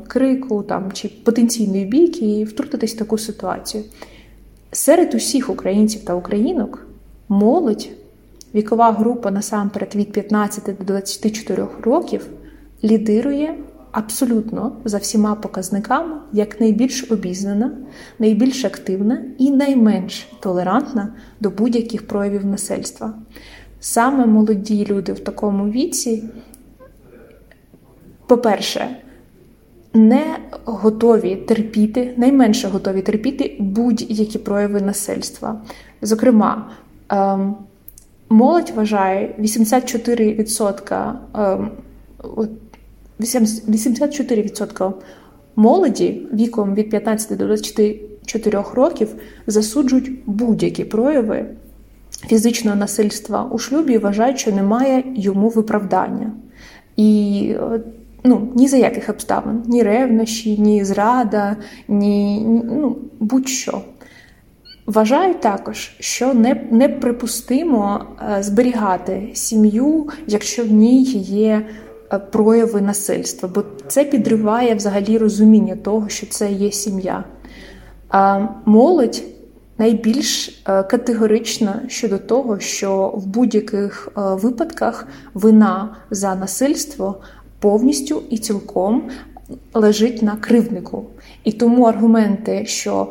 [0.07, 3.83] крику там, чи потенційної бійки, і втрутитись в таку ситуацію.
[4.71, 6.87] Серед усіх українців та українок
[7.29, 7.89] молодь,
[8.55, 12.27] вікова група насамперед від 15 до 24 років
[12.83, 13.55] лідирує
[13.93, 17.71] абсолютно за всіма показниками як найбільш обізнана,
[18.19, 23.13] найбільш активна і найменш толерантна до будь-яких проявів насильства.
[23.79, 26.23] Саме молоді люди в такому віці,
[28.27, 28.97] по-перше,
[29.93, 35.61] не готові терпіти, найменше готові терпіти будь-які прояви насильства.
[36.01, 36.69] Зокрема,
[37.09, 37.55] ем,
[38.29, 41.69] молодь вважає 84%
[43.19, 44.93] 84%
[45.55, 49.15] молоді віком від 15 до 24 років
[49.47, 51.45] засуджують будь-які прояви
[52.27, 56.31] фізичного насильства у шлюбі вважають, що немає йому виправдання.
[56.95, 57.55] І
[58.23, 63.81] ну, ні за яких обставин, ні ревнощі, ні зрада, ні ну, будь-що.
[64.85, 68.05] Вважають також, що не, неприпустимо
[68.37, 75.75] е, зберігати сім'ю, якщо в ній є Е, прояви насильства, бо це підриває взагалі розуміння
[75.75, 77.23] того, що це є сім'я.
[78.09, 79.23] А молодь
[79.77, 87.21] найбільш е, категорична щодо того, що в будь-яких е, випадках вина за насильство
[87.59, 89.09] повністю і цілком
[89.73, 91.05] лежить на кривнику.
[91.43, 93.07] І тому аргументи, що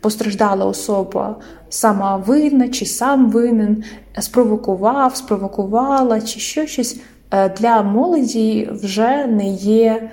[0.00, 1.36] постраждала особа
[1.68, 3.84] сама винна, чи сам винен,
[4.20, 7.19] спровокував, спровокувала, чи що щось Е,
[7.60, 10.10] для молоді вже не є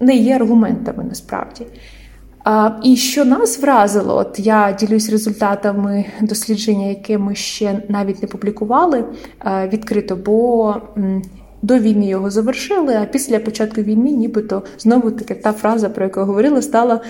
[0.00, 1.66] не є аргументами насправді.
[2.82, 9.04] І що нас вразило, от я ділюсь результатами дослідження, яке ми ще навіть не публікували
[9.46, 10.74] е, відкрито, бо
[11.62, 16.20] до війни його завершили, а після початку війни, нібито знову таки та фраза, про яку
[16.20, 17.00] я говорила, стала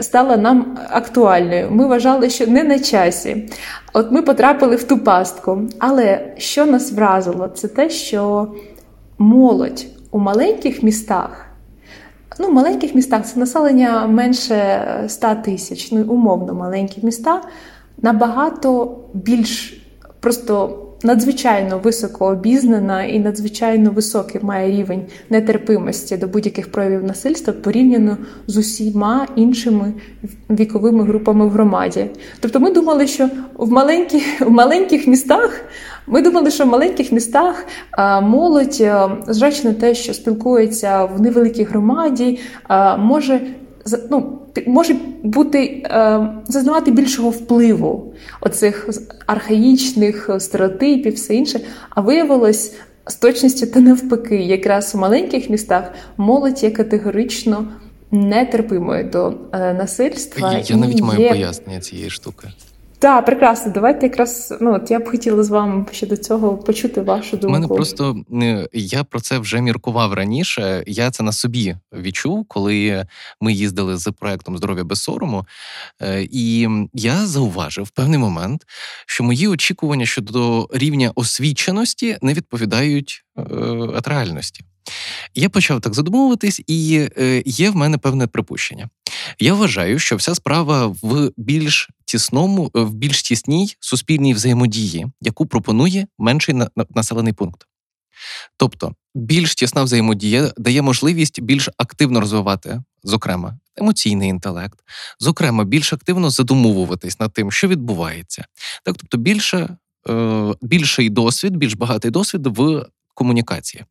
[0.00, 1.68] стала нам актуальною.
[1.70, 3.50] Ми вважали, що не на часі.
[3.92, 5.60] От ми потрапили в ту пастку.
[5.78, 8.48] Але що нас вразило, це те, що
[9.18, 11.44] молодь у маленьких містах.
[12.40, 17.42] Ну, в маленьких містах це населення менше 100 тисяч, ну умовно маленькі міста,
[18.02, 19.82] набагато більш
[20.20, 28.16] просто надзвичайно високо обізнана і надзвичайно високий має рівень нетерпимості до будь-яких проявів насильства порівняно
[28.46, 29.92] з усіма іншими
[30.50, 32.10] віковими групами в громаді.
[32.40, 35.60] Тобто, ми думали, що в маленьких, в маленьких містах.
[36.06, 37.66] Ми думали, що в маленьких містах
[38.22, 38.82] молодь,
[39.28, 42.38] зважаючи те, що спілкується в невеликій громаді,
[42.98, 43.40] може
[44.10, 48.88] ну, може бути е, зазнавати більшого впливу оцих
[49.26, 51.60] архаїчних стереотипів, все інше,
[51.90, 52.74] а виявилось
[53.06, 57.66] з точністю та навпаки, якраз у маленьких містах молодь є категорично
[58.10, 60.52] нетерпимою до е, насильства.
[60.52, 62.48] Я, я навіть маю пояснення цієї штуки.
[62.98, 63.72] Так, прекрасно.
[63.72, 67.48] Давайте якраз ну от я б хотіла з вами щодо цього почути вашу думку.
[67.48, 68.16] У мене просто
[68.72, 70.84] я про це вже міркував раніше.
[70.86, 73.06] Я це на собі відчув, коли
[73.40, 75.46] ми їздили з проектом Здоров'я без сорому.
[76.02, 78.64] Е, і я зауважив в певний момент,
[79.06, 83.42] що мої очікування щодо рівня освіченості не відповідають е,
[84.04, 84.64] реальності.
[85.34, 88.88] Я почав так задумуватись, і е, є в мене певне припущення.
[89.38, 96.06] Я вважаю, що вся справа в більш тісному, в більш тісній суспільній взаємодії, яку пропонує
[96.18, 96.54] менший
[96.94, 97.66] населений пункт.
[98.56, 104.78] Тобто більш тісна взаємодія дає можливість більш активно розвивати, зокрема, емоційний інтелект,
[105.20, 108.44] зокрема, більш активно задумовуватись над тим, що відбувається.
[108.84, 109.76] Так, тобто, більше,
[110.08, 112.86] е, більший досвід, більш багатий досвід в
[113.18, 113.84] комунікації.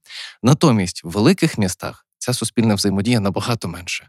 [0.44, 4.08] Натомість в великих містах ця суспільна взаємодія набагато менше.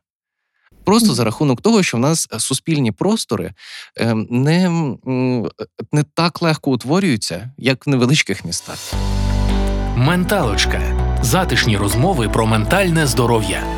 [0.84, 3.52] Просто за рахунок того, що в нас суспільні простори
[3.96, 4.70] ем, не
[5.92, 8.78] не так легко утворюються, як в невеличких містах.
[9.96, 10.80] Менталочка
[11.22, 13.77] затишні розмови про ментальне здоров'я.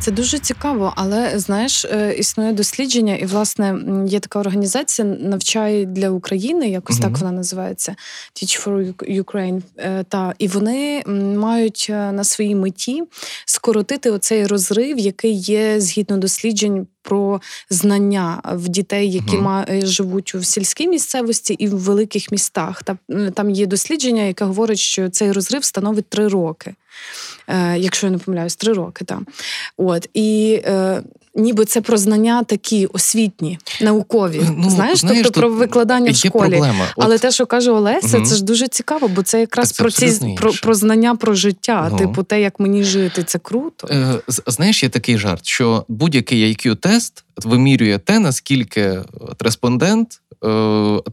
[0.00, 6.10] Це дуже цікаво, але знаєш, е, існує дослідження, і власне є така організація навчає для
[6.10, 7.96] України, якось mm так вона називається
[8.34, 9.62] Teach for Ukraine.
[9.76, 11.02] Е, та і вони
[11.36, 13.02] мають е, на своїй меті
[13.44, 17.40] скоротити оцей розрив, який є згідно досліджень про
[17.70, 22.82] знання в дітей, які mm живуть у сільській місцевості і в великих містах.
[22.82, 22.98] Та
[23.34, 26.74] там є дослідження, яке говорить, що цей розрив становить три роки.
[27.48, 29.26] Е, якщо я не помиляюсь, три роки там.
[29.76, 31.02] От і е,
[31.34, 34.40] ніби це про знання такі освітні, наукові.
[34.56, 36.50] Ну, знаєш, знаєш, тобто про викладання в школі.
[36.50, 36.86] Проблема.
[36.96, 38.26] Але те, що каже Олеся, угу.
[38.26, 41.86] це ж дуже цікаво, бо це якраз це про ці про, про знання про життя.
[41.90, 41.98] Угу.
[41.98, 43.88] Типу, те, як мені жити, це круто.
[43.90, 49.02] Е, Знаєш, є такий жарт, що будь-який IQ-тест вимірює те, наскільки
[49.40, 50.29] респондент е,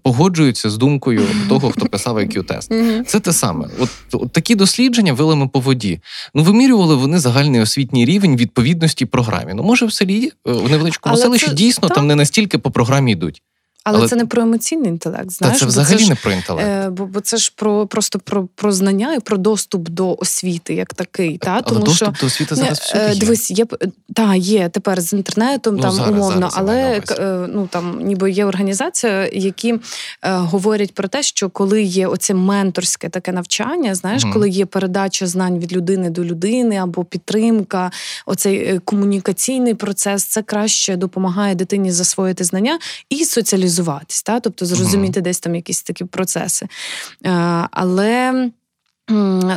[0.04, 3.04] погоджуються з думкою того, хто писав IQ-тест.
[3.06, 3.68] Це те саме.
[3.80, 6.00] От, от такі дослідження вилами по воді.
[6.34, 9.54] Ну, вимірювали вони загальний освітній рівень відповідності програмі.
[9.54, 11.96] Ну, може, в селі е, в невеличкому селищі дійсно так.
[11.96, 13.42] там не настільки по програмі йдуть.
[13.88, 15.32] Але, Але це не про емоційний інтелект.
[15.32, 15.60] знаєш.
[15.60, 16.68] Та це взагалі це не про інтелект.
[16.68, 20.74] Е, бо бо це ж про просто про про знання і про доступ до освіти
[20.74, 21.38] як такий.
[21.38, 21.62] Та?
[21.62, 23.20] Тому доступ що, до освіти зараз всюди е, є.
[23.20, 23.66] Дивись, є
[24.14, 28.32] та є тепер з інтернетом, ну, там зараз, умовно, зараз але е, ну там ніби
[28.32, 29.80] є організація, які е,
[30.24, 35.28] говорять про те, що коли є оце менторське таке навчання, знаєш, mm коли є передача
[35.28, 37.92] знань від людини до людини або підтримка,
[38.26, 42.80] оцей комунікаційний процес, це краще допомагає дитині засвоїти знання
[43.10, 44.40] і соціалізувати реалізуватись, та?
[44.40, 45.24] тобто зрозуміти uh-huh.
[45.24, 46.68] десь там якісь такі процеси.
[47.72, 48.50] Але.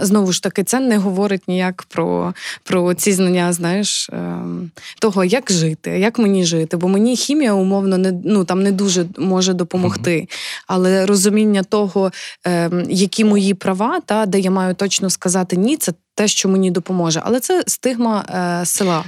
[0.03, 5.53] Знову ж таки, це не говорить ніяк про про ці знання, знаєш, ем, того, як
[5.53, 6.77] жити, як мені жити.
[6.77, 10.29] Бо мені хімія умовно не ну там не дуже може допомогти.
[10.67, 12.13] Але розуміння того,
[12.45, 16.71] ем, які мої права, та де я маю точно сказати ні, це те, що мені
[16.71, 17.23] допоможе.
[17.25, 18.25] Але це стигма
[18.63, 19.05] е, села.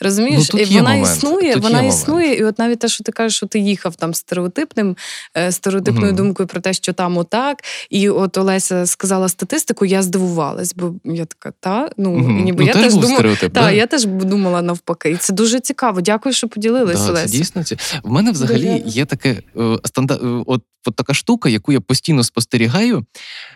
[0.00, 1.06] Розумієш, ну, і вона момент.
[1.06, 4.14] існує, тут вона існує, і от навіть те, що ти кажеш, що ти їхав там
[4.14, 4.96] стереотипним,
[5.36, 7.62] е, стереотипною mm думкою про те, що там отак.
[7.90, 12.66] І от Олеся сказала статистику, я здивувалась, бо я така, та ну mm ніби ну,
[12.66, 13.70] я теж думала, та, да?
[13.70, 15.10] я теж думала навпаки.
[15.10, 16.00] І це дуже цікаво.
[16.00, 17.04] Дякую, що поділилися.
[17.04, 17.28] Да, Олеся.
[17.28, 17.62] Це дійсно
[18.02, 20.22] в мене взагалі є таке е, стандарт.
[20.22, 23.04] Е, от, от така штука, яку я постійно спостерігаю.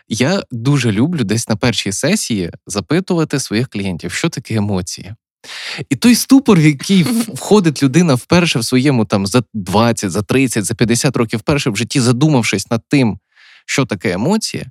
[0.09, 2.51] Я дуже люблю десь на першій сесії
[2.93, 5.15] запитувати своїх клієнтів, що таке емоції.
[5.91, 7.03] І той ступор, в який
[7.35, 11.77] входить людина вперше в своєму там за 20, за 30, за 50 років вперше в
[11.77, 13.19] житті, задумавшись над тим,
[13.67, 14.67] що таке емоція,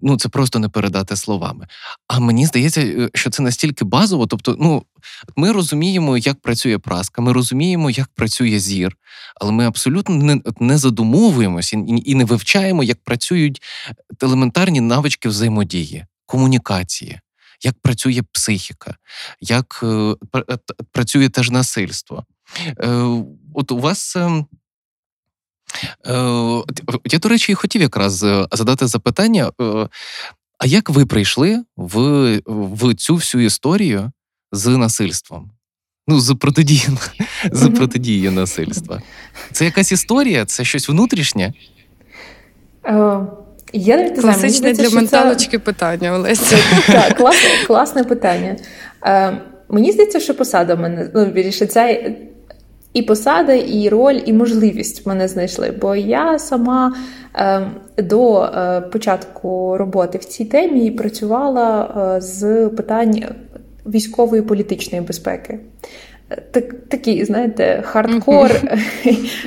[0.00, 1.66] ну це просто не передати словами.
[2.08, 4.26] А мені здається, е, що це настільки базово.
[4.26, 4.82] Тобто, ну
[5.36, 8.96] ми розуміємо, як працює праска, ми розуміємо, як працює зір,
[9.40, 13.62] але ми абсолютно не не задумовуємося і не вивчаємо, як працюють
[14.22, 17.20] елементарні навички взаємодії, комунікації
[17.64, 18.96] як працює психіка,
[19.40, 20.58] як е, е,
[20.92, 22.24] працює теж насильство.
[22.66, 22.88] Е,
[23.54, 24.16] от у вас.
[24.16, 24.46] Ем,
[27.04, 28.12] я, до речі, хотів якраз
[28.52, 29.50] задати запитання:
[30.58, 34.12] а як ви прийшли в в цю всю історію
[34.52, 35.50] з насильством?
[36.08, 36.98] Ну, з протидією
[37.52, 39.02] з протидією насильства?
[39.52, 40.44] Це якась історія?
[40.44, 41.52] Це щось внутрішнє?
[43.76, 45.64] Я не Класичне для менталочки це...
[45.64, 46.56] питання, Олеся.
[46.86, 48.56] Так, класне, класне питання.
[49.06, 51.98] Е, Мені здається, що посада в мене ну, більше ця
[52.94, 55.74] і посада, і роль, і можливість мене знайшли.
[55.80, 56.94] Бо я сама
[57.36, 57.66] е,
[57.98, 63.24] до е, початку роботи в цій темі працювала е, з питань
[63.86, 65.58] військової політичної безпеки
[66.50, 68.50] так, Такий, знаєте, хардкор,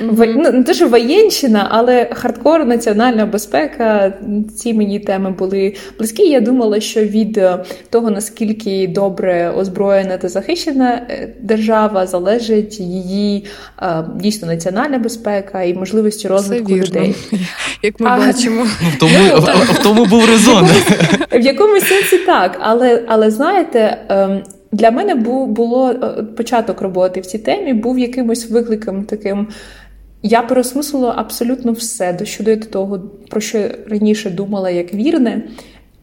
[0.00, 4.12] ну, не те, що воєнщина, але хардкор, національна безпека.
[4.56, 6.28] Ці мені теми були близькі.
[6.28, 7.40] Я думала, що від
[7.90, 13.44] того, наскільки добре озброєна та захищена е, держава, залежить її
[13.82, 17.14] е, дійсно національна безпека і можливості розвитку людей.
[17.82, 19.18] Як ми а, бачимо, в тому
[19.72, 20.68] в тому був резон.
[21.32, 23.98] В якомусь сенсі так, але але знаєте.
[24.72, 25.14] Для мене
[25.46, 29.48] було е, початок роботи в цій темі, був якимось викликом таким.
[30.22, 32.98] Я переосмислила абсолютно все щодо того,
[33.30, 35.42] про що раніше думала як вірне,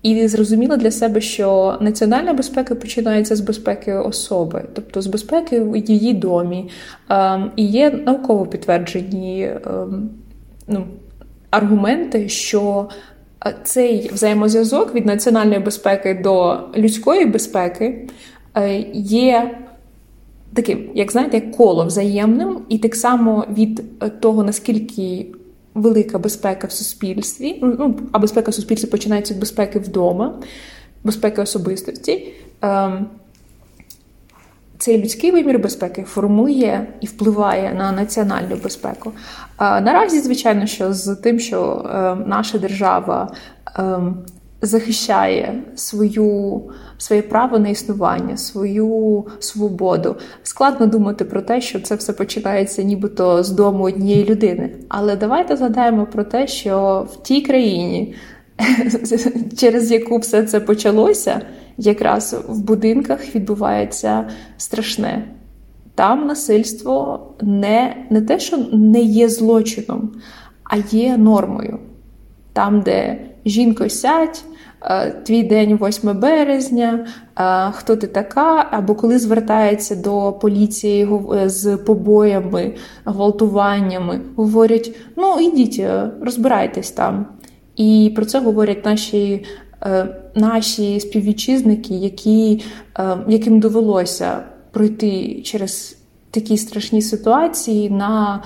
[0.03, 5.77] і зрозуміла для себе, що національна безпека починається з безпеки особи, тобто з безпеки в
[5.77, 6.69] її домі.
[7.09, 10.09] Ем, і є науково підтверджені ем,
[10.67, 10.85] ну,
[11.49, 12.89] аргументи, що
[13.45, 18.07] е, цей взаємозв'язок від національної безпеки до людської безпеки.
[18.55, 19.57] Е, є
[20.53, 25.25] таким, як знаєте, коло взаємним, і так само від е, того, наскільки
[25.73, 30.33] велика безпека в суспільстві, ну, а безпека в суспільстві починається від безпеки вдома,
[31.03, 32.33] безпеки особистості.
[32.61, 33.05] Ем,
[34.77, 39.11] цей людський вимір безпеки формує і впливає на національну безпеку.
[39.59, 43.31] Наразі, звичайно, що з тим, що е, наша держава
[43.79, 43.99] е,
[44.61, 46.61] захищає свою,
[46.97, 53.43] своє право на існування, свою свободу, складно думати про те, що це все починається нібито
[53.43, 54.69] з дому однієї людини.
[54.89, 58.15] Але давайте згадаємо про те, що в тій країні,
[59.57, 61.41] через яку все це почалося
[61.77, 65.27] якраз в будинках відбувається страшне.
[65.95, 70.11] Там насильство не, не те, що не є злочином,
[70.63, 71.79] а є нормою.
[72.55, 74.43] Там, де жінко сядь,
[74.81, 77.07] е, твій день 8 березня,
[77.39, 82.73] е, хто ти така, або коли звертається до поліції е, з побоями,
[83.05, 85.83] гвалтуваннями, говорять: ну, ідіть,
[86.21, 87.25] розбирайтесь там.
[87.75, 89.45] І про це говорять наші
[90.35, 92.63] наші співвітчизники, які,
[93.27, 95.97] яким довелося пройти через
[96.31, 98.43] такі страшні ситуації на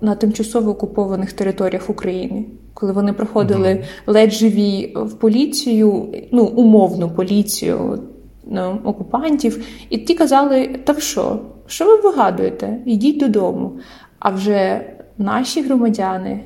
[0.00, 2.44] на тимчасово окупованих територіях України,
[2.80, 3.84] коли вони приходили mm-hmm.
[4.06, 7.98] ледь живі в поліцію, ну умовну поліцію
[8.46, 11.40] ну, окупантів, і ті казали: та що?
[11.66, 12.78] Що ви вигадуєте?
[12.86, 13.72] Йдіть додому.
[14.18, 14.80] А вже
[15.18, 16.40] наші громадяни,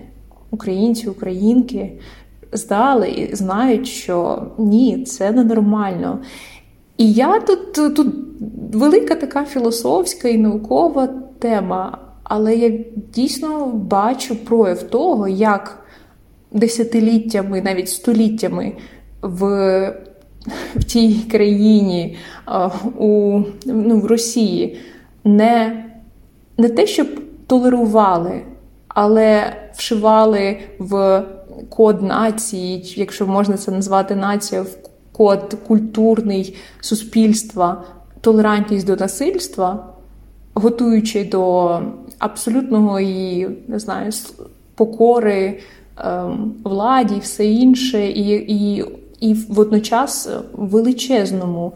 [0.50, 1.92] українці, українки,
[2.52, 6.18] здали і знають, що ні, це ненормально.
[6.96, 8.06] І я тут тут
[8.72, 11.08] велика така філософська і наукова
[11.38, 12.78] тема, але я
[13.14, 15.81] дійсно бачу прояв того, як
[16.54, 18.72] десятиліттями, навіть століттями
[19.22, 19.94] в
[20.76, 22.16] в тій країні,
[22.98, 24.78] у, ну, в Росії.
[25.24, 25.84] Не,
[26.58, 27.06] не те, щоб
[27.46, 28.42] толерували,
[28.88, 31.22] але вшивали в
[31.68, 34.76] код нації, якщо можна це назвати нацією, в
[35.12, 37.84] код культурний суспільства,
[38.20, 39.86] толерантність до насильства,
[40.54, 41.80] готуючи до
[42.18, 44.12] абсолютного і не знаю,
[44.74, 45.60] покори
[45.98, 48.84] ем, владі, все інше, і, і,
[49.20, 51.72] і водночас величезному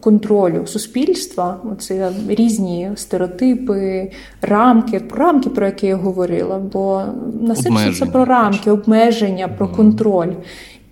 [0.00, 4.10] контролю суспільства, це різні стереотипи,
[4.42, 7.02] рамки, рамки, про які я говорила, бо
[7.40, 10.32] насильство це про рамки, обмеження, про контроль.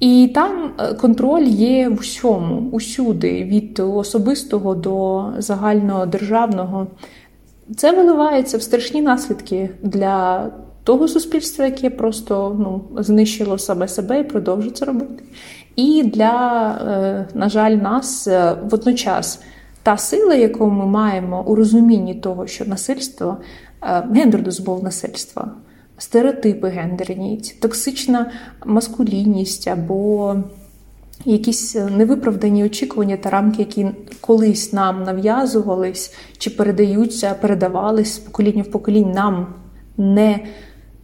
[0.00, 6.86] І там е, контроль є в усьому, усюди, від особистого до загального державного.
[7.76, 10.46] Це виливається в страшні наслідки для
[10.84, 15.24] того суспільства, яке просто ну, знищило саме себе і продовжує це робити.
[15.76, 19.40] І для, е, на жаль, нас е, водночас
[19.82, 23.36] та сила, яку ми маємо у розумінні того, що насильство,
[23.82, 25.50] е, гендерно насильства,
[25.98, 28.30] стереотипи гендерні, токсична
[28.66, 30.36] маскулінність або
[31.24, 33.86] якісь невиправдані очікування та рамки, які
[34.20, 39.46] колись нам нав'язувались чи передаються, передавались з покоління в поколінь, нам
[39.96, 40.40] не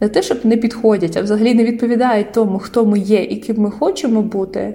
[0.01, 3.57] не те, щоб не підходять, а взагалі не відповідають тому, хто ми є і ким
[3.57, 4.73] ми хочемо бути.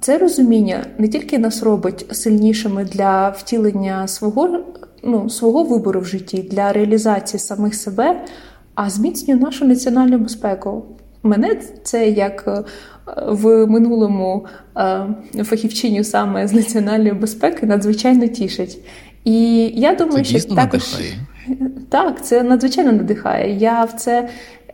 [0.00, 4.58] Це розуміння не тільки нас робить сильнішими для втілення свого
[5.02, 8.24] ну, свого вибору в житті, для реалізації самих себе,
[8.74, 10.84] а зміцнює нашу національну безпеку.
[11.22, 12.64] Мене це як е,
[13.26, 18.78] в минулому е, фахівчиню саме з національної безпеки надзвичайно тішить.
[19.24, 20.92] І я думаю, це що також.
[20.92, 21.26] Надихає.
[21.88, 23.56] Так, це надзвичайно надихає.
[23.56, 24.28] Я в це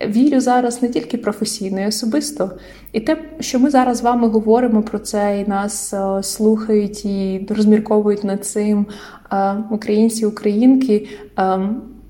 [0.07, 2.51] вірю зараз не тільки професійно, і особисто.
[2.93, 7.47] І те, що ми зараз з вами говоримо про це, і нас е, слухають і
[7.49, 8.87] розмірковують над цим
[9.33, 11.09] е, українці, українки,
[11.39, 11.59] е,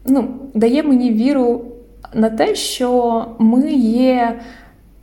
[0.07, 1.65] ну, дає мені віру
[2.15, 4.41] на те, що ми є,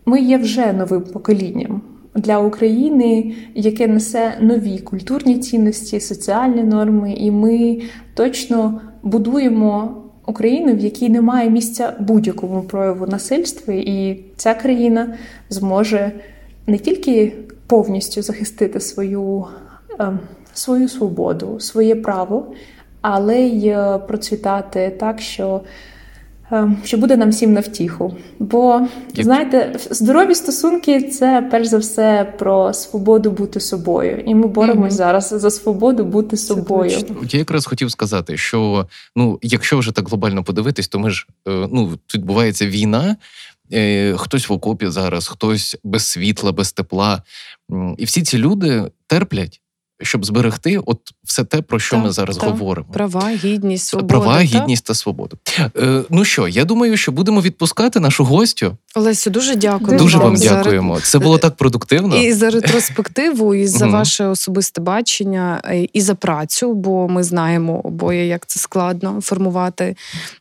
[0.06, 1.82] ми є вже новим поколінням.
[2.16, 7.82] Для України, яке несе нові культурні цінності, соціальні норми, і ми
[8.14, 15.18] точно будуємо Україну, в якій немає місця будь-якому прояву насильства, і ця країна
[15.50, 16.12] зможе
[16.68, 17.34] не тільки
[17.68, 19.46] повністю захистити свою,
[20.00, 20.20] ем,
[20.54, 22.54] свою свободу, своє право,
[23.02, 25.62] але й е, процвітати так, що.
[26.52, 28.18] Ем, що буде нам всім на втіху.
[28.40, 34.94] Бо знаєте, здорові стосунки це перш за все про свободу бути собою, і ми боремось
[34.94, 34.98] mm-hmm.
[34.98, 36.92] зараз за свободу бути собою.
[37.30, 41.68] Я якраз хотів сказати, що ну, якщо вже так глобально подивитись, то ми ж е,
[41.72, 43.16] ну відбувається війна.
[43.74, 47.24] Е, хтось в окопі зараз, хтось без світла, без тепла.
[47.98, 49.62] І всі ці люди терплять
[50.02, 52.50] щоб зберегти от все те, про що Так, ми зараз так.
[52.50, 52.88] говоримо.
[52.94, 54.08] Права, гідність, свобода.
[54.14, 54.46] Права, так?
[54.46, 55.38] гідність та свободу.
[55.78, 58.78] Е, ну що, я думаю, що будемо відпускати нашу гостю.
[58.96, 59.98] Олесю, дуже дякую.
[59.98, 61.00] Дуже вам за- дякуємо.
[61.00, 62.18] Це було так продуктивно.
[62.18, 67.82] І за ретроспективу, і за ваше особисте бачення, е, і за працю, бо ми знаємо
[67.84, 69.96] обоє, як це складно формувати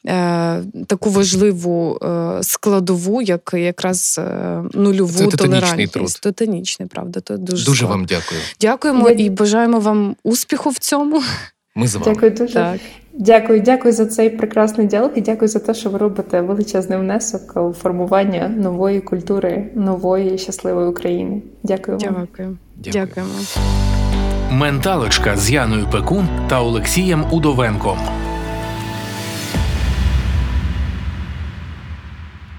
[0.06, 5.92] е, таку важливу е, складову, як якраз е, нульову Це титанічний толерантність.
[5.92, 6.34] труд.
[6.34, 7.20] Титанічний, правда.
[7.20, 8.40] То дуже, Дуже вам дякую.
[8.60, 11.22] дякуємо і бажаємо вам успіху в цьому.
[11.74, 12.12] Ми з вами.
[12.14, 12.54] Дякую дуже.
[12.54, 12.80] Так.
[13.20, 17.56] Дякую, дякую за цей прекрасний діалог і дякую за те, що ви робите величезний внесок
[17.56, 21.42] у формування нової культури, нової щасливої України.
[21.62, 22.14] Дякую вам.
[22.30, 22.58] Дякую.
[22.76, 23.06] Дякую.
[23.06, 23.32] Дякуємо.
[24.50, 27.98] Менталочка з Яною Пекун та Олексієм Удовенком.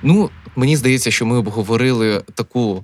[0.04, 2.84] Ну, мені здається, що ми обговорили таку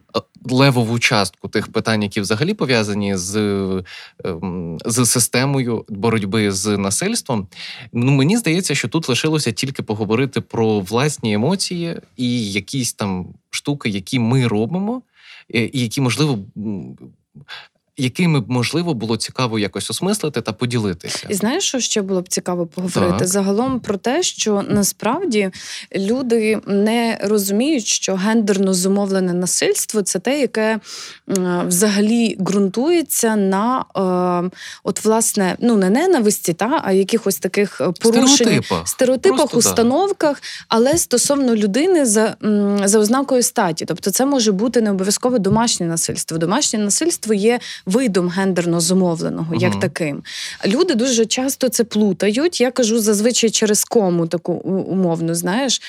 [0.51, 3.35] левову частку тих питань, які взагалі пов'язані з,
[4.25, 7.47] ем, з системою боротьби з насильством.
[7.93, 13.89] Ну, мені здається, що тут лишилося тільки поговорити про власні емоції і якісь там штуки,
[13.89, 15.01] які ми робимо,
[15.49, 16.39] і які можливо.
[17.97, 21.27] Якими б можливо було цікаво якось осмислити та поділитися.
[21.29, 23.27] І знаєш, що ще було б цікаво поговорити Так.
[23.27, 25.49] загалом про те, що насправді
[25.95, 30.79] люди не розуміють, що гендерно зумовлене насильство це те, яке
[31.67, 33.85] взагалі ґрунтується на
[34.45, 38.27] е, от власне ну не ненависті, та а якихось таких е, порушень.
[38.27, 38.87] Стереотипах.
[38.87, 39.59] Стереотипах, Просто, да.
[39.59, 42.35] установках, але стосовно людини за,
[42.85, 43.85] за ознакою статі.
[43.85, 46.37] Тобто, це може бути не обов'язково домашнє насильство.
[46.37, 49.79] Домашнє насильство є видом гендерно зумовленого, як Мгм.
[49.81, 50.23] таким.
[50.65, 52.61] Люди дуже часто це плутають.
[52.61, 55.81] Я кажу зазвичай через кому таку умовну, знаєш.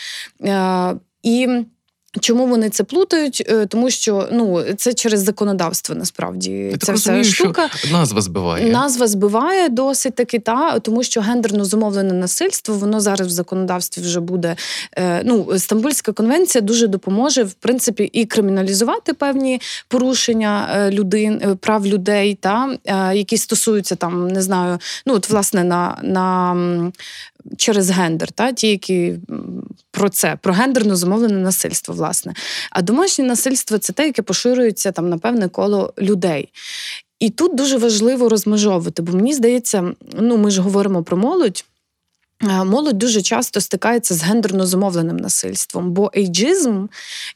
[0.45, 1.49] Е, і
[2.21, 3.43] Чому вони це плутають?
[3.49, 7.69] Е, Тому що ну це через законодавство насправді Я ця так вся розумію, штука.
[7.75, 8.71] що назва збиває.
[8.71, 14.21] Назва збиває досить таки, та тому що гендерно зумовлене насильство, воно зараз в законодавстві вже
[14.21, 14.57] буде.
[14.99, 21.87] Е, ну, Стамбульська конвенція дуже допоможе, в принципі, і криміналізувати певні порушення е, людин, прав
[21.87, 22.77] людей, та
[23.15, 25.99] які стосуються там, не знаю, ну от власне на.
[26.03, 26.57] на
[27.57, 29.15] Через гендер, та ті, які
[29.91, 32.35] про це, про гендерно зумовлене насильство, власне.
[32.71, 36.49] А домашнє насильство це те, яке поширюється там на певне коло людей.
[37.19, 41.65] І тут дуже важливо розмежовувати, бо мені здається, ну ми ж говоримо про молодь.
[42.41, 46.87] А Молодь дуже часто стикається з гендерно зумовленим насильством, бо ейджизм,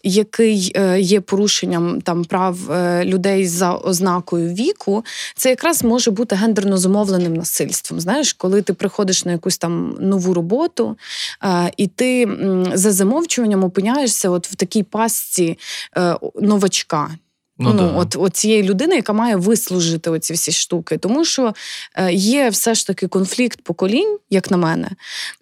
[0.02, 5.04] який е, є порушенням там прав е, людей за ознакою віку,
[5.36, 8.00] це якраз може бути гендерно зумовленим насильством.
[8.00, 10.96] Знаєш, коли ти приходиш на якусь там нову роботу,
[11.44, 12.28] е, і ти
[12.74, 15.58] за замовчуванням опиняєшся от в такій пастці
[15.96, 17.10] е, новачка.
[17.60, 17.84] Ну, да.
[17.96, 20.98] от, от цієї людини, яка має вислужити оці всі штуки.
[20.98, 21.54] Тому що
[21.94, 24.88] е, є все ж таки конфлікт поколінь, як на мене.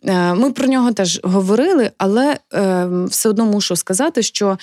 [0.05, 4.59] Е, ми про нього теж говорили, але е, все одно мушу сказати, що.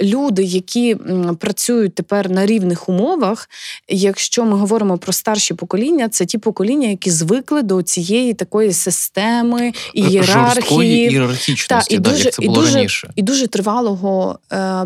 [0.00, 0.96] Люди, які
[1.38, 3.48] працюють тепер на рівних умовах,
[3.88, 9.72] якщо ми говоримо про старші покоління, це ті покоління, які звикли до цієї такої системи
[9.94, 13.10] ієрархії, ієрархічності, і да, дуже- як це і дуже- раніше.
[13.16, 14.82] і дуже тривалого е,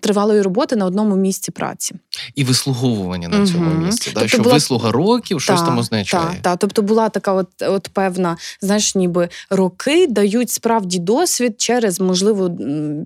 [0.00, 1.94] тривалої роботи на одному місці праці.
[2.34, 3.84] І вислуговування на цьому Мгм.
[3.86, 4.10] місці.
[4.14, 4.20] Да?
[4.20, 6.26] Тобто що була- вислуга років щось Та, там означає.
[6.42, 6.56] Та, та.
[6.56, 12.48] Тобто була така от, от певна, знаєш, ніби роки дають справді досвід через, можливо,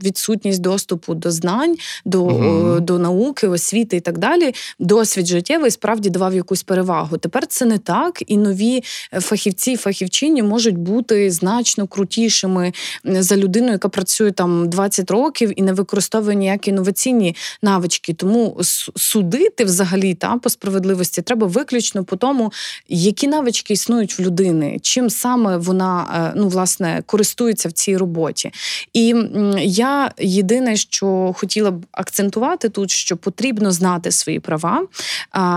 [0.05, 4.55] відсутність доступу до знань, до, о, до науки, освіти і так далі.
[4.79, 7.17] Досвід життєвий справді давав якусь перевагу.
[7.19, 8.83] Тепер це не так, і нові
[9.13, 12.73] е, фахівці, фахівчині можуть бути значно крутішими
[13.05, 18.15] за людину, яка працює там 20 років і не використовує ніякі інноваційні навички.
[18.15, 18.59] Тому
[18.97, 22.53] судити взагалі та по справедливості треба виключно по тому,
[22.89, 28.53] які навички існують в людини, чим саме вона е, ну власне користується в цій роботі.
[28.93, 29.15] І
[29.59, 34.87] я єдине, що хотіла б акцентувати тут, що потрібно знати свої права.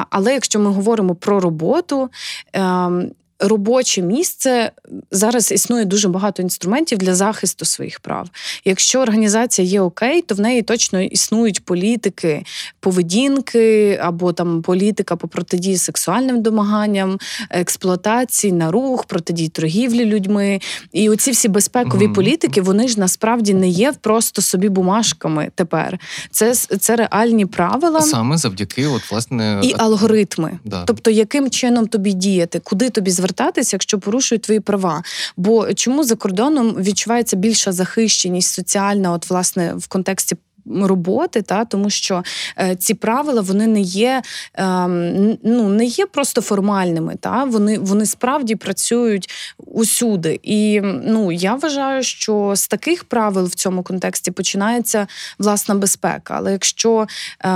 [0.10, 2.10] Але якщо ми говоримо про роботу.
[3.40, 4.72] Робоче місце
[5.12, 8.30] зараз існує дуже багато інструментів для захисту своїх прав.
[8.66, 12.46] Якщо організація є окей, то в неї точно існують політики
[12.80, 17.20] поведінки або там політика по протидії сексуальним домаганням,
[17.50, 20.60] експлуатації на рух, протидії торгівлі людьми.
[20.92, 22.14] І оці всі безпекові Мгм.
[22.14, 26.00] політики вони ж насправді не є просто собі бумажками тепер.
[26.32, 30.60] Це, це реальні правила Саме завдяки, от, власне, і алгоритми.
[30.66, 30.84] да.
[30.86, 33.33] Тобто, яким чином тобі діяти, куди тобі звертатися,
[33.74, 35.04] якщо порушують твої права?
[35.38, 40.36] Бо чому за кордоном відчувається більша захищеність соціальна, от власне в контексті
[40.66, 42.24] роботи, та тому що
[42.60, 44.22] е, ці правила вони не є
[44.56, 44.88] е,
[45.44, 50.40] ну не є просто формальними, та вони вони справді працюють усюди.
[50.44, 55.08] І ну я вважаю, що з таких правил в цьому контексті починається
[55.40, 56.34] власна безпека.
[56.38, 57.08] Але якщо
[57.46, 57.50] е,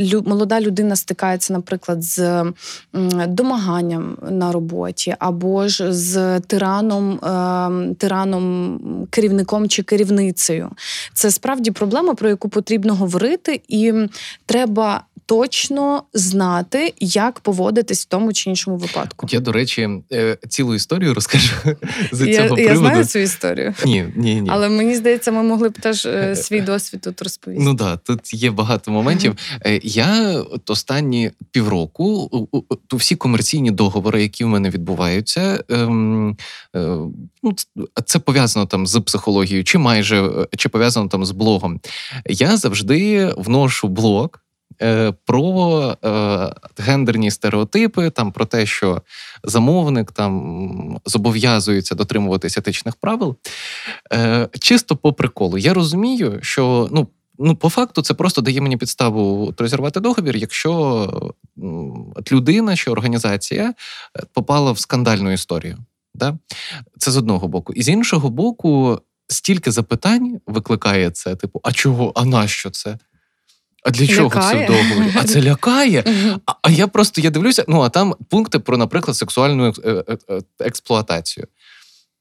[0.00, 2.44] лю, молода людина стикається, наприклад, з
[3.28, 8.78] домаганням на роботі, або ж з тираном, е, тираном,
[9.10, 10.70] керівником чи керівницею,
[11.14, 13.92] це справді проблема, про яку потрібно говорити, і
[14.46, 15.04] треба.
[15.26, 19.26] Точно знати, як поводитись в тому чи іншому випадку.
[19.30, 21.54] Я, до речі, е, цілу історію розкажу
[22.12, 22.70] з я, цього я приводу.
[22.70, 23.74] Я знаю цю історію.
[23.84, 24.50] Ні, ні, ні.
[24.52, 27.64] Але мені здається, ми могли б теж е, свій досвід тут розповісти.
[27.64, 29.36] Ну так, тут є багато моментів.
[29.82, 32.28] Я от останні півроку
[32.86, 36.36] то всі комерційні договори, які в мене відбуваються, ем,
[36.76, 36.96] е,
[37.42, 37.54] ну,
[38.04, 41.80] це пов'язано там з психологією, чи майже чи пов'язано там з блогом.
[42.26, 44.28] Я завжди вношу блог.
[45.24, 49.02] Про е, гендерні стереотипи, там про те, що
[49.44, 53.36] замовник там зобов'язується дотримуватися етичних правил.
[54.12, 55.58] Е, Чисто по приколу.
[55.58, 57.08] Я розумію, що ну.
[57.38, 61.32] Ну, по факту, це просто дає мені підставу розірвати договір, якщо
[62.32, 63.74] людина чи організація
[64.32, 65.78] попала в скандальну історію.
[66.14, 66.38] Да?
[66.98, 67.72] Це з одного боку.
[67.72, 72.98] І з іншого боку, стільки запитань викликає це: типу, а чого, а нащо це?
[73.82, 74.66] А для чого лякає.
[74.66, 75.14] це в договорі?
[75.16, 76.04] А це лякає.
[76.62, 80.04] А, я просто я дивлюся, ну а там пункти про, наприклад, сексуальну е,
[80.60, 81.46] експлуатацію.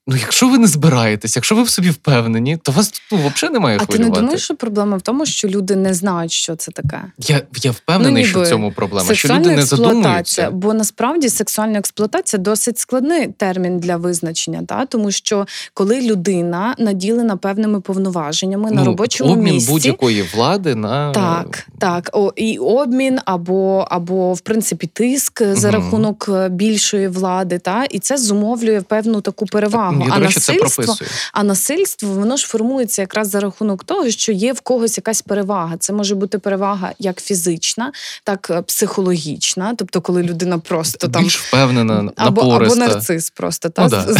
[0.07, 3.77] Ну, якщо ви не збираєтесь, якщо ви в собі впевнені, то вас ну, взагалі немає
[3.81, 4.11] а хвилювати.
[4.11, 7.01] А ти не думаєш, що проблема в тому, що люди не знають, що це таке?
[7.17, 9.15] Я я впевнений, ну, що в цьому проблема.
[9.15, 10.51] Що люди не задумуються.
[10.51, 14.85] Бо насправді сексуальна експлуатація досить складний термін для визначення, та?
[14.85, 19.71] тому що коли людина наділена певними повноваженнями ну, на робочому обмін місці...
[19.71, 25.77] будь-якої влади на так, так, О, і обмін, або або в принципі тиск за угу.
[25.77, 29.90] рахунок більшої влади, та і це зумовлює певну таку перевагу.
[29.99, 30.97] Так, а речі, насильство,
[31.33, 35.77] а насильство воно ж формується якраз за рахунок того, що є в когось якась перевага.
[35.77, 37.91] Це може бути перевага як фізична,
[38.23, 39.75] так е, психологічна.
[39.77, 42.83] Тобто, коли людина просто Більш там впевнена, або напориста.
[42.83, 44.05] або нарцис, просто та ну, да.
[44.13, 44.17] з,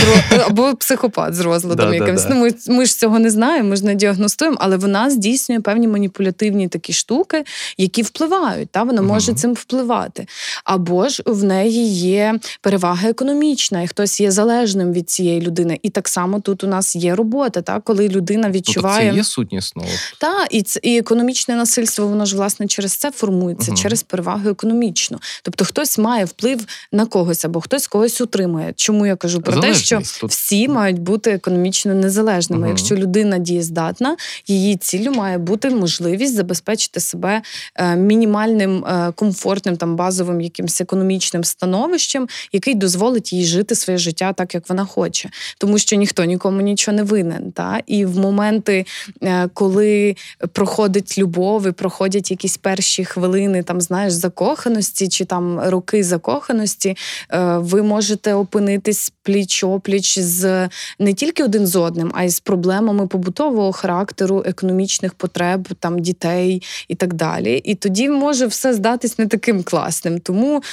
[0.47, 2.23] або психопат з розладом да, якимось.
[2.23, 5.59] Да, ну ми, ми ж цього не знаємо, ми ж не діагностуємо, але вона здійснює
[5.59, 7.43] певні маніпулятивні такі штуки,
[7.77, 8.69] які впливають.
[8.69, 9.39] Та вона може угу.
[9.39, 10.27] цим впливати.
[10.63, 15.60] Або ж в неї є перевага економічна, і хтось є залежним від цієї людини.
[15.83, 19.23] І так само тут у нас є робота, та коли людина відчуває Тобто це є
[19.23, 19.83] сутнісно.
[20.19, 23.81] Та і це і економічне насильство, воно ж власне через це формується, угу.
[23.81, 25.19] через перевагу економічну.
[25.43, 28.73] Тобто хтось має вплив на когось або хтось когось утримує.
[28.75, 30.29] Чому я кажу про те, що тут.
[30.29, 32.61] всі мають бути економічно незалежними.
[32.61, 32.69] Угу.
[32.69, 37.41] Якщо людина дієздатна, її ціллю має бути можливість забезпечити себе
[37.75, 44.33] е, мінімальним е, комфортним там базовим якимось економічним становищем, який дозволить їй жити своє життя
[44.33, 47.51] так, як вона хоче, тому що ніхто нікому нічого не винен.
[47.51, 47.79] Та?
[47.87, 48.85] І в моменти,
[49.23, 50.15] е, коли
[50.53, 56.97] проходить любов і проходять якісь перші хвилини, там знаєш, закоханості чи там роки закоханості,
[57.33, 62.39] е, ви можете опинитись пліч опліч з не тільки один з одним, а й з
[62.39, 67.61] проблемами побутового характеру, економічних потреб там дітей і так далі.
[67.63, 70.19] І тоді може все здатись не таким класним.
[70.19, 70.63] Тому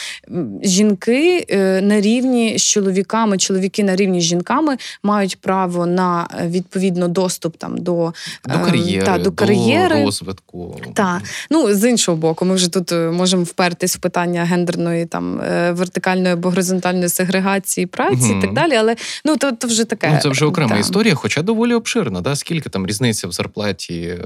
[0.63, 4.68] жінки е, на рівні з чоловіками, чоловіки на рівні з жінками
[5.03, 8.13] мають право на е, відповідно доступ там до
[8.49, 9.99] до кар'єри, та, до, кар'єри.
[9.99, 10.81] до розвитку.
[10.95, 11.23] Так.
[11.51, 15.41] Ну з іншого боку, ми вже тут е, можемо впертись в питання гендерної там
[15.71, 18.39] вертикальної або горизонтальної сегрегації праці угу.
[18.39, 18.75] і так далі.
[18.75, 20.11] Але ну то, то вже таке.
[20.15, 20.79] Ну, це вже окрема та.
[20.79, 22.21] історія, хоча доволі обширна.
[22.21, 22.37] Да?
[22.37, 24.19] Скільки там різниця в зарплаті?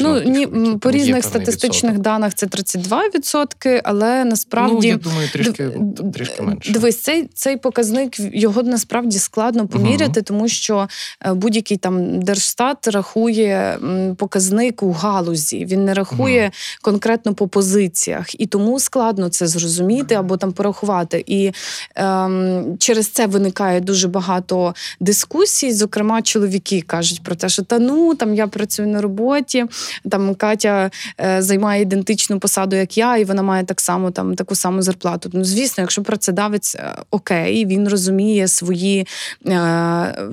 [0.00, 0.46] Ну ні
[0.80, 2.02] по різних статистичних відсоток.
[2.02, 5.70] даних це 32%, але насправді ну, я думаю, трішки
[6.14, 6.72] трішки менше.
[6.72, 10.24] Дивись, цей цей показник його насправді складно поміряти, угу.
[10.24, 10.88] тому що
[11.26, 13.78] будь-який там держстат рахує
[14.16, 15.64] показник у галузі.
[15.64, 16.50] Він не рахує
[16.82, 21.24] конкретно по позиціях, і тому складно це зрозуміти або там порахувати.
[21.26, 21.52] І
[21.94, 25.72] ем, через це виникає дуже багато дискусій.
[25.72, 29.64] Зокрема, чоловіки кажуть про те, що та ну там я працюю на роботі,
[30.10, 30.90] там Катя
[31.20, 35.30] е, займає ідентичну посаду, як я, і вона має так само там таку саму зарплату.
[35.32, 39.06] Ну, звісно, якщо працедавець е, окей, він розуміє свої, е,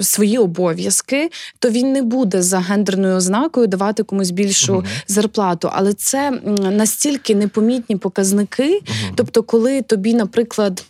[0.01, 1.29] свої обов'язки,
[1.59, 5.69] то він не буде за гендерною ознакою давати комусь більшу uh зарплату.
[5.73, 6.31] Але це
[6.71, 8.79] настільки непомітні показники.
[8.79, 10.83] uh Тобто, коли тобі, наприклад.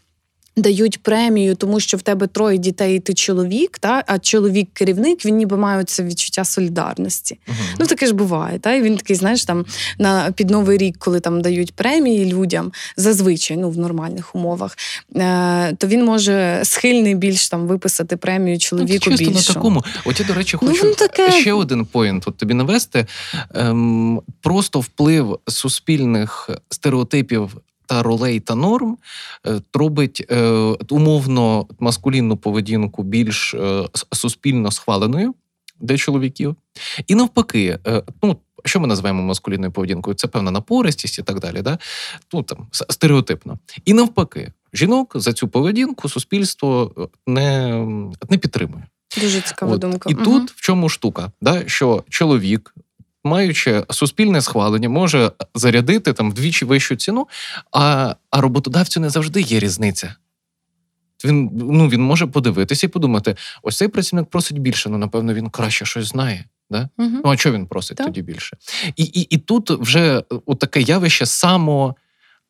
[0.55, 5.25] Дають премію, тому що в тебе троє дітей, і ти чоловік, та а чоловік керівник,
[5.25, 7.39] він ніби має це відчуття солідарності.
[7.47, 8.59] uh Ну таке ж буває.
[8.59, 9.65] Та і він такий, знаєш, там
[9.97, 14.77] на під новий рік, коли там дають премії людям, зазвичай ну в нормальних умовах,
[15.15, 19.09] е, то він може схильний більш там виписати премію чоловіку.
[19.11, 19.83] Ну, чисто на такому.
[20.05, 21.31] От я, до речі, ну, хочу ну, таке...
[21.31, 23.05] ще один поінт от тобі навести.
[23.53, 28.97] Ем, Просто вплив суспільних стереотипів та ролей та норм
[29.47, 30.49] е, робить е,
[30.89, 35.33] умовно маскулінну поведінку більш е, суспільно схваленою
[35.79, 36.55] для чоловіків.
[37.07, 37.79] І навпаки,
[38.23, 38.37] ну.
[38.65, 40.15] Що ми називаємо маскулінною поведінкою?
[40.15, 41.61] Це певна напористість і так далі.
[41.61, 41.77] Да?
[42.33, 43.59] Ну, там, Стереотипно.
[43.85, 46.91] І навпаки, жінок за цю поведінку суспільство
[47.27, 47.77] не
[48.29, 48.87] не підтримує.
[49.21, 49.81] Дуже цікава От.
[49.81, 50.09] думка.
[50.09, 50.23] І угу.
[50.23, 51.31] тут в чому штука?
[51.41, 51.67] Да?
[51.67, 52.75] Що чоловік
[53.23, 57.27] маючи суспільне схвалення, може зарядити там вдвічі вищу ціну,
[57.71, 60.15] а а роботодавцю не завжди є різниця.
[61.25, 65.49] Він ну, він може подивитися і подумати: ось цей працівник просить більше, ну напевно, він
[65.49, 66.45] краще щось знає.
[66.69, 66.89] Да?
[66.97, 67.09] Угу.
[67.23, 68.07] Ну а чого він просить так.
[68.07, 68.57] тоді більше?
[68.95, 70.23] І і, і тут вже
[70.59, 71.95] таке явище само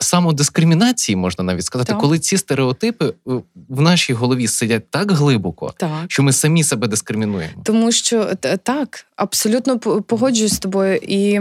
[0.04, 2.02] самодискримінації, можна навіть сказати, так.
[2.02, 3.32] коли ці стереотипи е,
[3.70, 5.90] в нашій голові сидять так глибоко, так.
[6.08, 7.54] що ми самі себе дискримінуємо.
[7.64, 10.96] Тому що так, абсолютно погоджуюсь з тобою.
[10.96, 11.40] І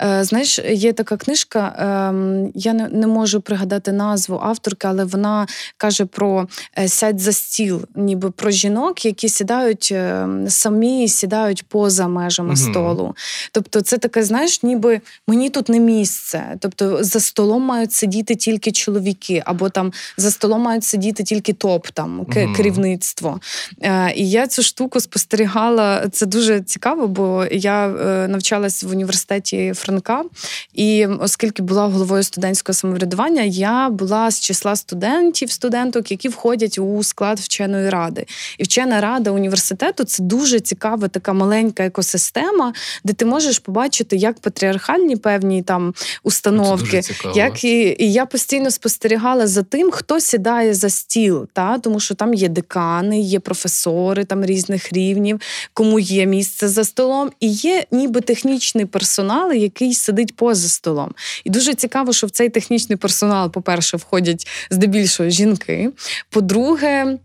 [0.00, 5.46] е, знаєш, є така книжка, е, я не, не можу пригадати назву авторки, але вона
[5.76, 6.48] каже про
[6.78, 12.56] е, сядь за стіл, ніби про жінок, які сідають е, самі сідають поза межами угу.
[12.56, 13.14] столу.
[13.52, 16.56] Тобто, це таке, знаєш, ніби мені тут не місце.
[16.60, 21.86] Тобто за столом мають сидіти тільки чоловіки, або там за столом мають сидіти тільки топ,
[21.86, 22.56] там mm-hmm.
[22.56, 23.40] керівництво.
[23.82, 26.08] Е, І я цю штуку спостерігала.
[26.12, 30.22] Це дуже цікаво, бо я е, навчалась в університеті Франка,
[30.74, 37.04] і оскільки була головою студентського самоврядування, я була з числа студентів, студенток, які входять у
[37.04, 38.26] склад вченої ради.
[38.58, 42.72] І вчена рада університету це дуже цікава така маленька екосистема,
[43.04, 47.02] де ти можеш побачити, як патріархальні певні там установки,
[47.34, 52.14] як і і я постійно спостерігала за тим, хто сідає за стіл, та тому що
[52.14, 55.40] там є декани, є професори там різних рівнів,
[55.74, 61.14] кому є місце за столом, і є ніби технічний персонал, який сидить поза столом.
[61.44, 65.90] І дуже цікаво, що в цей технічний персонал, по-перше, входять здебільшого жінки.
[66.30, 67.18] По-друге,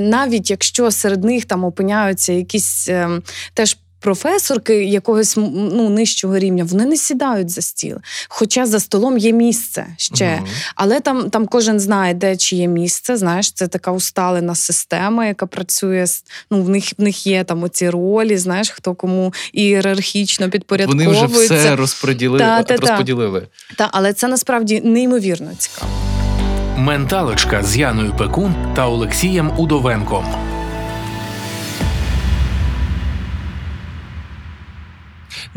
[0.00, 3.22] навіть якщо серед них там опиняються якісь ем,
[3.54, 7.96] теж професорки якогось ну, нижчого рівня, вони не сідають за стіл.
[8.28, 10.34] Хоча за столом є місце ще.
[10.38, 10.46] Угу.
[10.74, 13.16] Але там там кожен знає, де чи є місце.
[13.16, 16.06] Знаєш, це така усталена система, яка працює
[16.50, 21.26] ну, в них в них є там оці ролі, знаєш, хто кому ієрархічно підпорядковується.
[21.26, 22.38] Вони вже все розподілили.
[22.38, 23.40] Та, та, розподілили.
[23.68, 23.74] Та.
[23.74, 25.92] та, але це насправді неймовірно цікаво.
[26.76, 30.24] Менталочка з Яною Пекун та Олексієм Удовенком.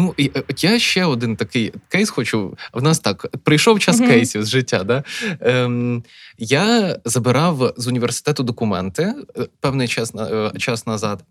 [0.01, 2.57] Ну і е, я ще один такий кейс хочу.
[2.73, 4.07] В нас так прийшов час mm-hmm.
[4.07, 4.83] кейсів з життя.
[4.83, 5.03] Да?
[5.39, 6.03] Ем,
[6.37, 9.03] Я забирав з університету документи
[9.37, 11.23] е, певний час е, час назад.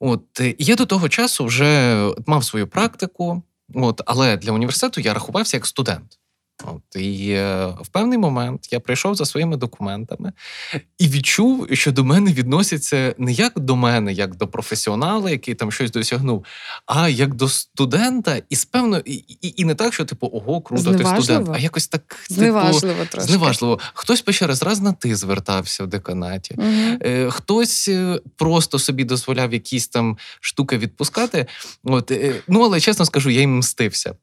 [0.00, 0.22] От
[0.58, 3.42] я до того часу вже мав свою практику,
[3.74, 6.17] от, але для університету я рахувався як студент.
[6.64, 10.32] От, І е, в певний момент я прийшов за своїми документами
[10.98, 15.72] і відчув, що до мене відносяться не як до мене, як до професіонала, який там
[15.72, 16.44] щось досягнув,
[16.86, 20.94] а як до студента, і спевно, і, і, і не так, що типу, ого, круто,
[20.94, 23.28] ти студент, а якось так типу, зневажливо трошки.
[23.28, 23.78] зневажливо.
[23.94, 26.68] Хтось ще раз раз на ти звертався в деканаті, угу.
[27.00, 31.46] е, хтось е, просто собі дозволяв якісь там штуки відпускати.
[31.84, 34.14] От, е, Ну але чесно скажу, я їм мстився.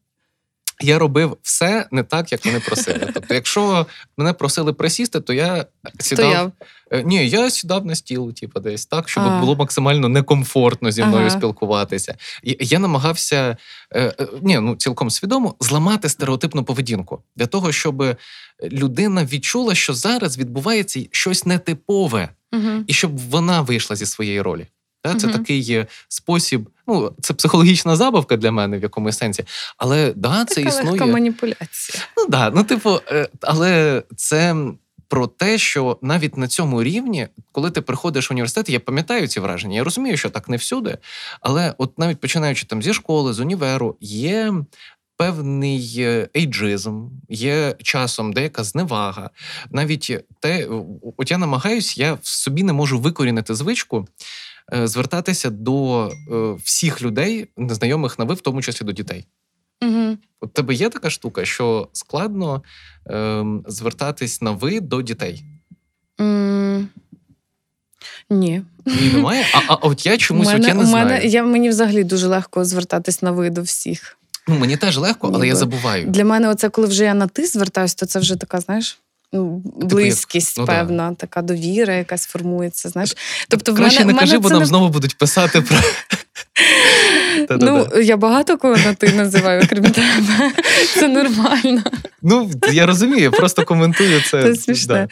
[0.82, 3.00] Я робив все не так, як вони просили.
[3.14, 3.86] Тобто, якщо
[4.18, 5.66] мене просили присісти, то я
[6.00, 6.26] сідав.
[6.26, 6.52] Стояв.
[6.92, 9.40] Е, ні, я сідав на стіл, типу, десь так, щоб а.
[9.40, 11.38] було максимально некомфортно зі мною ага.
[11.38, 12.16] спілкуватися.
[12.44, 13.58] І Я намагався
[13.92, 18.18] е, е, ні, ну цілком свідомо зламати стереотипну поведінку для того, щоб
[18.64, 22.84] людина відчула, що зараз відбувається щось нетипове, угу.
[22.88, 24.68] і щоб вона вийшла зі своєї ролі.
[25.14, 25.38] Це угу.
[25.38, 29.46] такий спосіб, ну це психологічна забавка для мене в якомусь сенсі.
[29.78, 30.92] Але да, це така існує.
[30.92, 32.04] легка маніпуляція.
[32.18, 34.56] Ну да, ну типу, е, але це
[35.08, 39.40] про те, що навіть на цьому рівні, коли ти приходиш в університет, я пам'ятаю ці
[39.40, 39.76] враження.
[39.76, 40.98] Я розумію, що так не всюди,
[41.42, 44.54] але от навіть починаючи там зі школи, з універу, є.
[45.18, 49.30] Певний е, ейджизм, є часом деяка зневага.
[49.70, 50.68] Навіть те,
[51.18, 54.08] от я намагаюсь, я в собі не можу викорінити звичку
[54.74, 59.26] звертатися до е, всіх людей, незнайомих на ви, в тому числі до дітей.
[59.82, 60.18] Угу.
[60.42, 62.64] От тебе є така штука, що складно
[63.06, 65.44] ем, звертатись на ви до дітей?
[66.22, 66.90] М,
[68.30, 68.62] Ні.
[68.86, 69.46] Ні, немає.
[69.54, 71.06] А, а от я чомусь от я не у знаю.
[71.06, 74.18] мене, я, мені взагалі дуже легко звертатись на ви до всіх.
[74.48, 76.08] Ну, мені теж легко, але я забуваю.
[76.08, 79.00] Для мене, оце коли вже я на ти звертаюсь, то це вже така, знаєш.
[79.36, 80.72] Ну, Близькість, ну, да.
[80.72, 82.90] певна, така довіра, якась формується.
[82.90, 83.18] Знаєш,
[83.48, 85.78] тобто, в мене, не в мене кажи, бо це нам не- знову будуть писати про.
[87.50, 90.52] Ну, я багато кого на ти називаю, крім тебе.
[90.94, 91.84] Це нормально.
[92.22, 94.44] Ну, я розумію, просто коментую це.
[94.44, 95.08] Це смішне.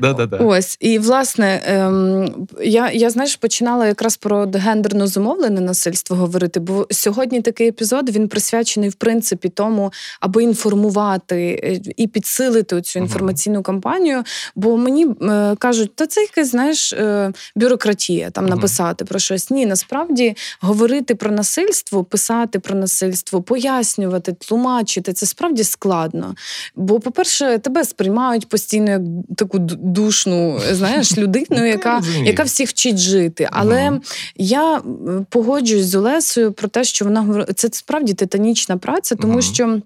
[0.00, 0.12] Да.
[0.12, 0.44] Да, да, да.
[0.44, 6.86] Ось, і власне, ем, я, я знаєш, починала якраз про гендерно зумовлене насильство говорити, бо
[6.90, 13.62] сьогодні такий епізод він присвячений в принципі тому, аби інформувати е, і підсилити цю інформаційну
[13.62, 14.22] кампанію.
[14.54, 19.50] Бо мені е, кажуть, та це якась знаєш е, бюрократія там написати про щось.
[19.50, 26.34] Ні, насправді говорити про насильство, писати про насильство, пояснювати, тлумачити це справді складно.
[26.76, 29.02] Бо, по-перше, тебе сприймають постійно як
[29.36, 32.24] таку душну, знаєш, людину, яка, розумію.
[32.24, 33.48] яка всіх вчить жити.
[33.52, 34.00] Але
[34.36, 34.82] я
[35.28, 39.80] погоджуюсь з Олесою про те, що вона говорила, це справді титанічна праця, тому що.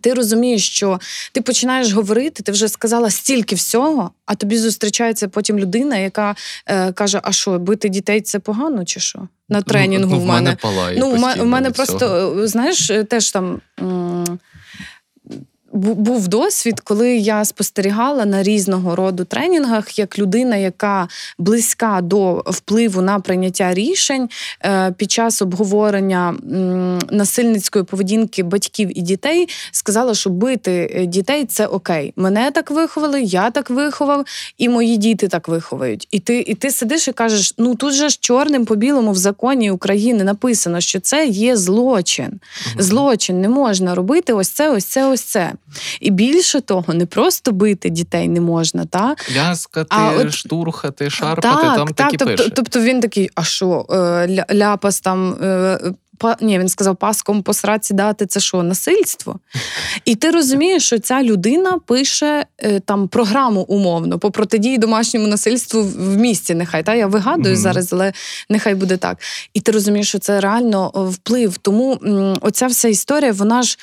[0.00, 1.00] Ти розумієш, що
[1.32, 6.34] ти починаєш говорити, ти вже сказала стільки всього, а тобі зустрічається потім людина, яка
[6.66, 9.28] е, каже: А що, бити дітей це погано, чи що?
[9.48, 10.56] На тренінгу ну, в мене.
[10.62, 12.42] палає Ну, у ма- постійно у мене просто, цього.
[12.42, 13.60] е, знаєш, теж там.
[13.80, 14.38] м,
[15.72, 21.08] Був досвід, коли я спостерігала на різного роду тренінгах, як людина, яка
[21.38, 24.28] близька до впливу на прийняття рішень
[24.64, 26.34] е, під час обговорення
[27.10, 32.12] насильницької поведінки батьків і дітей, сказала, що бити е, дітей це окей.
[32.16, 34.24] Мене так виховали, я так виховав,
[34.58, 36.08] і мої діти так виховають.
[36.10, 39.16] І ти, і ти сидиш і кажеш: ну тут же ж чорним по білому в
[39.16, 42.40] законі України написано, що це є злочин.
[42.78, 45.52] Злочин не можна робити ось це, ось це, ось це.
[46.00, 51.62] І більше того, не просто бити дітей не можна, та Ляскати, А от- штурхати, шарпати,
[51.62, 52.50] там так, так тобто, пише.
[52.50, 55.36] тобто він такий, а що, е, ляпас там.
[56.24, 59.38] Е, Па, ні, він сказав, паском по сраці дати це що, насильство?
[60.04, 65.82] І ти розумієш, що ця людина пише е, там програму умовно по протидії домашньому насильству
[65.82, 66.54] в місті.
[66.54, 67.62] Нехай та я вигадую Мгм.
[67.62, 68.12] зараз, але
[68.48, 69.18] нехай буде так.
[69.54, 71.56] І ти розумієш, що це реально вплив.
[71.56, 71.98] Тому
[72.40, 73.78] оця вся історія, вона ж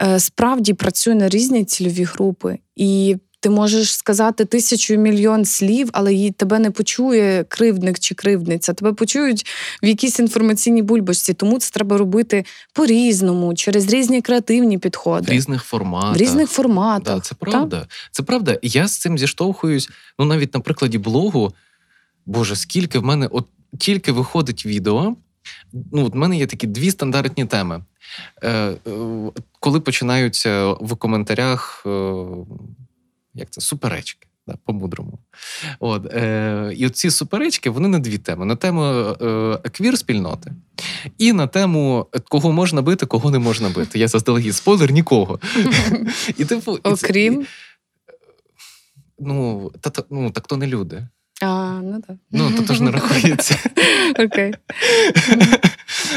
[0.00, 2.58] е, справді працює на різні цільові групи.
[2.76, 8.14] І ти можеш сказати тисячу і мільйон слів, але її тебе не почує кривдник чи
[8.14, 8.72] кривдниця.
[8.72, 9.46] Тебе почують
[9.82, 11.34] в якійсь інформаційній бульбашці.
[11.34, 15.32] Тому це треба робити по-різному, через різні креативні підходи.
[15.32, 16.14] В різних форматах.
[16.14, 17.14] в різних форматах.
[17.14, 17.86] Да, це правда.
[18.10, 18.58] Це правда.
[18.62, 19.88] Я з цим зіштовхуюсь.
[20.18, 21.52] Ну, навіть на прикладі блогу.
[22.26, 23.46] Боже, скільки в мене, от
[23.78, 25.16] тільки виходить відео.
[25.92, 27.84] Ну, от в мене є такі дві стандартні теми.
[28.42, 28.76] Е, е,
[29.60, 32.24] коли починаються в коментарях, е,
[33.34, 34.28] як це, суперечки.
[34.46, 35.18] Да, по-мудрому.
[35.80, 39.24] От, е, і ці суперечки вони на дві теми: на тему е,
[39.70, 40.52] квір-спільноти
[41.18, 43.98] і на тему, кого можна бити, кого не можна бити.
[43.98, 45.40] Я заздалегідь спойлер нікого.
[46.38, 47.46] І, типу, Окрім.
[49.18, 51.08] Ну, та, та, ну, так то не люди.
[51.42, 52.16] А, ну так.
[52.30, 53.58] Ну, то, то ж не рахується.
[54.18, 54.54] Окей.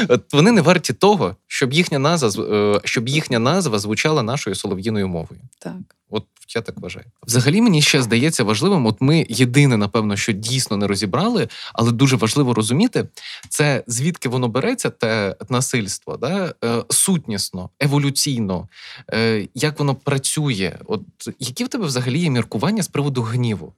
[0.08, 5.08] От Вони не варті того, щоб їхня назва е, щоб їхня назва звучала нашою солов'їною
[5.08, 5.40] мовою.
[5.58, 5.74] Так.
[6.10, 6.24] От
[6.54, 7.06] я так вважаю.
[7.26, 8.86] Взагалі мені ще здається важливим.
[8.86, 13.08] От ми єдине, напевно, що дійсно не розібрали, але дуже важливо розуміти,
[13.48, 16.54] це звідки воно береться, те насильство, да?
[16.64, 18.68] е, сутнісно, еволюційно,
[19.12, 20.78] е, як воно працює.
[20.86, 21.02] От
[21.38, 23.72] які в тебе взагалі є міркування з приводу гніву?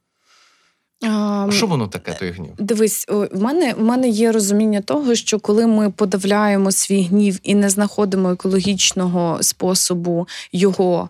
[1.02, 2.50] А, Що воно таке, той гнів?
[2.58, 7.54] Дивись, в мене, в мене є розуміння того, що коли ми подавляємо свій гнів і
[7.54, 11.08] не знаходимо екологічного способу його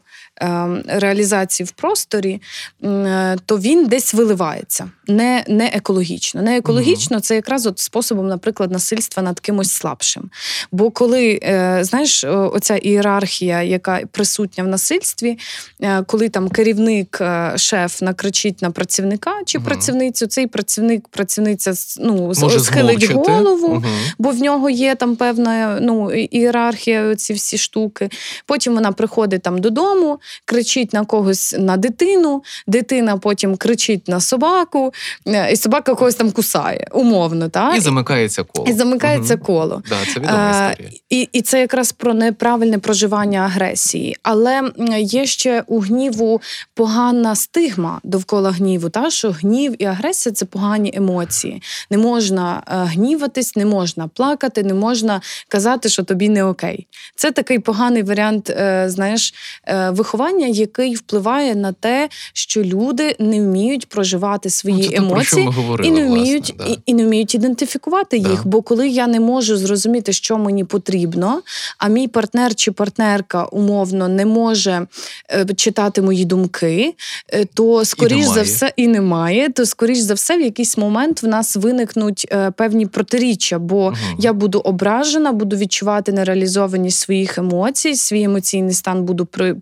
[0.87, 2.41] реалізації в просторі,
[2.85, 4.91] е, то він десь виливається.
[5.09, 6.43] Не, не екологічно.
[6.43, 10.31] Не екологічно це якраз от способом, наприклад, насильства над кимось слабшим.
[10.73, 15.39] Бо коли, е, знаєш, оця ієрархія, яка присутня в насильстві,
[15.83, 17.23] е, коли там керівник,
[17.57, 19.67] шеф накричить на працівника чи Мгм.
[19.67, 23.95] працівницю, цей працівник, працівниця ну, Може схилить голову, Мгм.
[24.19, 28.09] бо в нього є там певна ну, ієрархія, ці всі штуки.
[28.47, 34.93] Потім вона приходить там додому, кричить на когось на дитину, дитина потім кричить на собаку,
[35.27, 37.49] е, і собака когось там кусає, умовно.
[37.49, 37.75] Та?
[37.77, 38.69] І замикається коло.
[38.69, 39.45] І замикається Угу.
[39.45, 39.83] коло.
[39.89, 40.91] Да, це відома Е, історія.
[41.11, 44.17] І, і це якраз про неправильне проживання агресії.
[44.23, 46.41] Але є ще у гніву
[46.75, 51.63] погана стигма довкола гніву, та що гнів і агресія це погані емоції.
[51.91, 56.87] Не можна е, гніватись, не можна плакати, не можна казати, що тобі не окей.
[57.17, 58.51] Це такий поганий варіант,
[58.87, 59.35] знаєш,
[59.69, 59.91] е,
[60.21, 65.89] виховання, який впливає на те, що люди не вміють проживати свої Ну, те, емоції говорили,
[65.89, 66.65] і не власне, вміють да.
[66.65, 68.31] і, і не вміють ідентифікувати Да.
[68.31, 68.47] їх.
[68.47, 71.43] Бо коли я не можу зрозуміти, що мені потрібно,
[71.79, 74.87] а мій партнер чи партнерка умовно не може
[75.31, 76.95] е, читати мої думки,
[77.33, 81.27] е, то скоріш за все і немає, то скоріш за все, в якийсь момент в
[81.27, 83.97] нас виникнуть е, певні протиріччя, бо Мгм.
[84.19, 89.55] я буду ображена, буду відчувати нереалізованість своїх емоцій, свій емоційний стан буду при-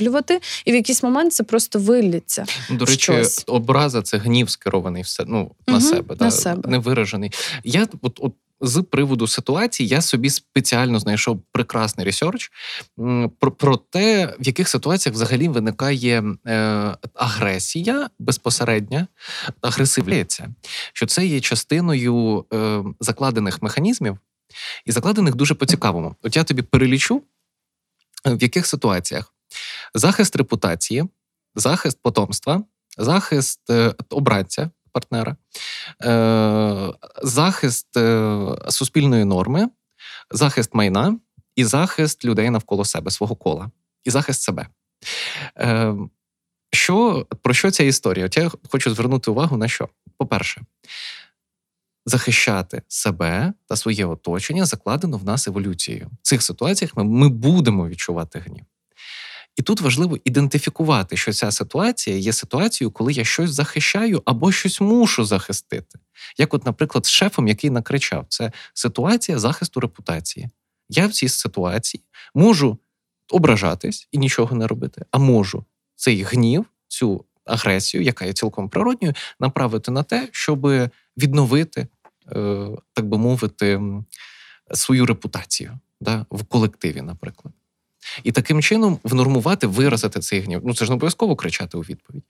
[0.00, 2.44] придавлювати, і в якийсь момент це просто виллється.
[2.70, 3.44] Ну, До речі, щось.
[3.46, 6.70] образа це гнів скерований все, ну, на Мгм, себе, на да, себе.
[6.70, 7.32] невиражений.
[7.64, 8.32] Я от, от
[8.62, 12.50] з приводу ситуації я собі спеціально знайшов прекрасний ресерч
[13.38, 16.54] про, про те, в яких ситуаціях взагалі виникає е,
[17.14, 19.06] агресія безпосередня,
[19.60, 20.48] агресивляється,
[20.92, 24.18] що це є частиною е, закладених механізмів
[24.86, 26.14] і закладених дуже по-цікавому.
[26.22, 27.22] От я тобі перелічу,
[28.24, 29.34] в яких ситуаціях
[29.94, 31.04] захист репутації,
[31.54, 32.64] захист потомства,
[32.98, 35.36] захист е, обранця партнера,
[36.04, 36.92] е,
[37.22, 38.38] захист е,
[38.68, 39.68] суспільної норми,
[40.30, 41.18] захист майна
[41.56, 43.70] і захист людей навколо себе, свого кола,
[44.04, 44.66] і захист себе.
[46.72, 48.26] Що, про що ця історія?
[48.26, 49.88] От я хочу звернути увагу на що?
[50.18, 50.62] По-перше,
[52.06, 56.10] захищати себе та своє оточення закладено в нас еволюцією.
[56.22, 58.64] В цих ситуаціях ми, ми будемо відчувати гнів.
[59.60, 64.80] І тут важливо ідентифікувати, що ця ситуація є ситуацією, коли я щось захищаю або щось
[64.80, 65.98] мушу захистити.
[66.38, 70.48] Як, от, наприклад, з шефом, який накричав, це ситуація захисту репутації.
[70.88, 72.02] Я в цій ситуації
[72.34, 72.78] можу
[73.30, 75.64] ображатись і нічого не робити, а можу
[75.96, 80.66] цей гнів, цю агресію, яка є цілком природньою, направити на те, щоб
[81.16, 81.86] відновити,
[82.32, 83.80] е, так би мовити,
[84.74, 87.54] свою репутацію да, в колективі, наприклад.
[88.24, 90.60] І таким чином внормувати, виразити цей гнів.
[90.64, 92.22] Ну це ж не обов'язково кричати у відповідь.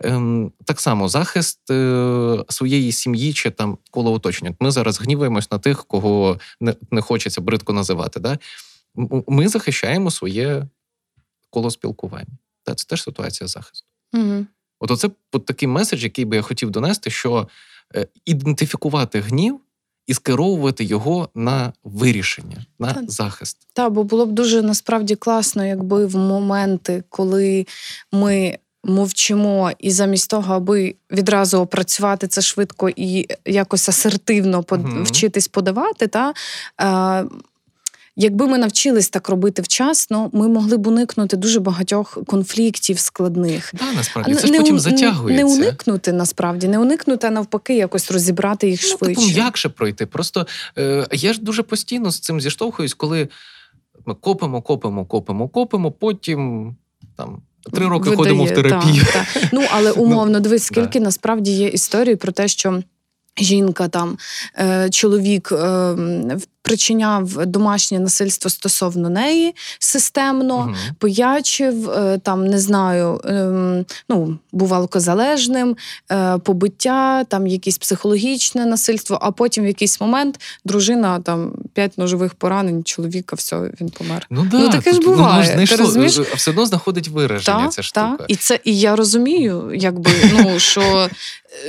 [0.00, 4.54] Ем, так само захист е, своєї сім'ї чи там коло оточення.
[4.60, 8.20] Ми зараз гніваємось на тих, кого не, не хочеться бридко називати.
[8.20, 8.38] Да?
[9.26, 10.66] Ми захищаємо своє
[11.50, 12.38] коло спілкування.
[12.62, 13.86] Та, це теж ситуація захисту.
[14.12, 14.46] Угу.
[14.80, 17.48] От оце от такий меседж, який би я хотів донести, що
[17.94, 19.60] е, ідентифікувати гнів
[20.06, 23.58] і скеровувати його на вирішення, на та, захист.
[23.72, 27.66] Та, бо було б дуже насправді класно, якби в моменти, коли
[28.12, 34.64] ми мовчимо, і замість того, аби відразу опрацювати це швидко і якось асертивно.
[34.70, 35.04] Мгм.
[35.04, 36.34] вчитись подавати, та,
[36.80, 37.24] е,
[38.16, 43.74] якби ми навчились так робити вчасно, ми могли б уникнути дуже багатьох конфліктів складних.
[43.78, 45.44] Да, насправді це ж не потім затягується.
[45.44, 49.34] Не уникнути насправді, не уникнути, а навпаки, якось розібрати їх Ну, типу, швидше.
[49.34, 50.06] м'якше пройти.
[50.06, 50.46] Просто
[50.78, 53.28] е, я ж дуже постійно з цим зіштовхуюсь, коли
[54.06, 56.76] ми копимо, копимо, копимо, копимо, потім
[57.16, 57.42] там
[57.72, 59.04] три роки Видає, ходимо в терапію.
[59.12, 59.48] та, та.
[59.52, 62.82] Ну, але умовно, дивись, скільки насправді є історій про те, що.
[63.40, 64.18] Жінка там,
[64.58, 65.96] е, чоловік е,
[66.62, 70.76] причиняв домашнє насильство стосовно неї системно, Мгм.
[70.98, 75.76] пиячив, е, там не знаю, ем, ну був алкозалежним,
[76.42, 79.18] побиття, там якесь психологічне насильство.
[79.22, 84.26] А потім в якийсь момент дружина там п'ять ножових поранень, чоловіка, все, він помер.
[84.30, 86.18] Ну, да, Ну, таке ж тут, ну, буває, ти розумієш?
[86.18, 88.14] е, все одно знаходить вираження Так, ця штука.
[88.18, 88.24] так.
[88.28, 91.08] І це і я розумію, якби ну що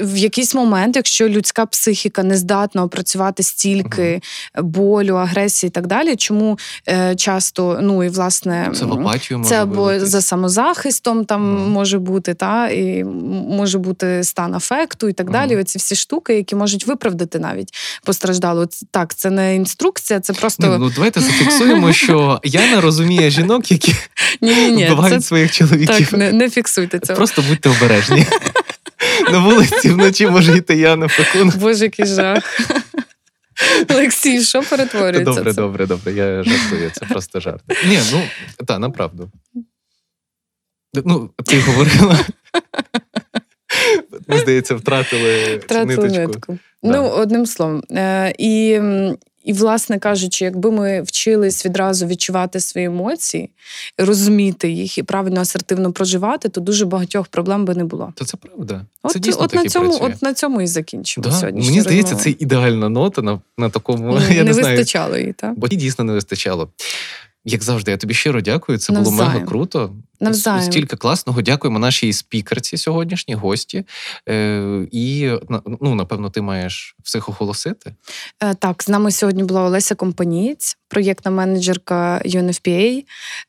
[0.01, 4.21] в якийсь момент, якщо людська психіка не здатна опрацювати стільки
[4.57, 6.59] болю, агресії і так далі, чому
[6.89, 10.09] е, часто ну і власне Це в апатію може це або вилитись.
[10.09, 11.71] за самозахистом там Мгм.
[11.71, 13.03] може бути, та і
[13.49, 15.51] може бути стан афекту і так далі.
[15.51, 15.61] Мгм.
[15.61, 17.69] Оці всі штуки, які можуть виправдати навіть
[18.03, 18.65] постраждалу.
[18.65, 23.71] Ц- Так, це не інструкція, це просто Ні, ну давайте зафіксуємо, що Яна розуміє жінок,
[23.71, 23.95] які
[24.41, 26.09] вбивають своїх чоловіків.
[26.09, 27.17] так, не, не фіксуйте цього.
[27.17, 28.25] Просто будьте обережні.
[29.31, 31.53] На вулиці вночі може йти Яна Фекун.
[31.55, 32.59] Боже, який жах.
[33.89, 35.33] Олексій, що перетворюється?
[35.33, 35.61] Добре, це?
[35.61, 36.13] добре, добре.
[36.13, 37.63] Я жартую, це просто жарт.
[37.87, 38.21] Ні, ну
[38.65, 39.31] та направду.
[41.05, 42.19] Ну, ти говорила.
[44.27, 46.27] Ми, здається, втратили, Втратили ниточку.
[46.27, 46.59] нитку.
[46.83, 46.91] Да.
[46.91, 47.83] Ну, одним словом.
[47.91, 48.79] Е, і,
[49.47, 53.49] І, власне кажучи, якби ми вчились відразу відчувати свої емоції,
[53.97, 58.13] розуміти їх і правильно асертивно проживати, то дуже багатьох проблем би не було.
[58.15, 58.85] То це правда.
[59.03, 60.11] От, це дійсно от на цьому, працює.
[60.15, 61.65] от на цьому і закінчимо Да, сьогодні.
[61.65, 64.19] Мені здається, це ідеальна нота на, на такому.
[64.19, 65.59] не, я не, не знаю, вистачало її, так?
[65.59, 66.69] бо їй дійсно не вистачало.
[67.49, 68.77] Як завжди, я тобі щиро дякую.
[68.77, 69.33] Це було Навзаєм.
[69.33, 69.91] мега круто.
[70.19, 70.61] Навзаєм.
[70.61, 71.41] Стільки класного.
[71.41, 73.83] Дякуємо нашій спікерці сьогоднішній гості.
[74.29, 75.31] Е, і
[75.81, 77.93] ну, напевно, ти маєш всіх оголосити.
[78.43, 83.03] Е, Так, з нами сьогодні була Олеся Компанієць, проєктна менеджерка UNFPA,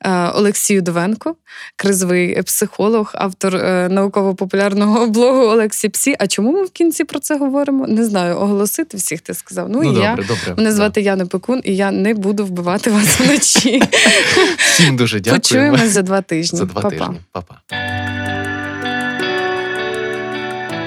[0.04, 1.36] е, Олексій Удовенко,
[1.76, 6.16] кризовий психолог, автор е, науково-популярного блогу Олексій Псі.
[6.18, 7.86] А чому ми в кінці про це говоримо?
[7.86, 8.36] Не знаю.
[8.36, 9.68] Оголосити всіх ти сказав.
[9.68, 10.16] Ну, і добре, я.
[10.16, 10.54] добре.
[10.56, 13.82] Мене звати Яна Пекун, і я не буду вбивати вас вночі.
[14.58, 15.40] Всім дуже дякую.
[15.40, 16.58] Почуємось за два тижні.
[16.58, 16.96] за два Па-па.
[16.96, 17.20] тижні.
[17.32, 17.54] Па-па.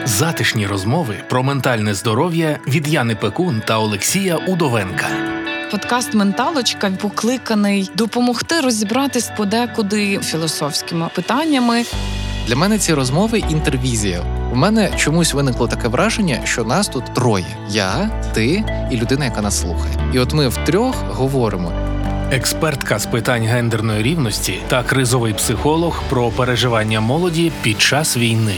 [0.06, 5.08] Затишні розмови про ментальне здоров'я від Яни Пекун та Олексія Удовенка.
[5.72, 11.84] Подкаст Менталочка покликаний допомогти розібратись подекуди філософськими питаннями.
[12.48, 14.22] Для мене ці розмови інтервізія.
[14.52, 19.42] У мене чомусь виникло таке враження, що нас тут троє: я, ти і людина, яка
[19.42, 20.12] нас слухає.
[20.14, 21.72] І от ми втрьох говоримо.
[22.34, 28.56] Експертка з питань гендерної рівності та кризовий психолог про переживання молоді під час війни.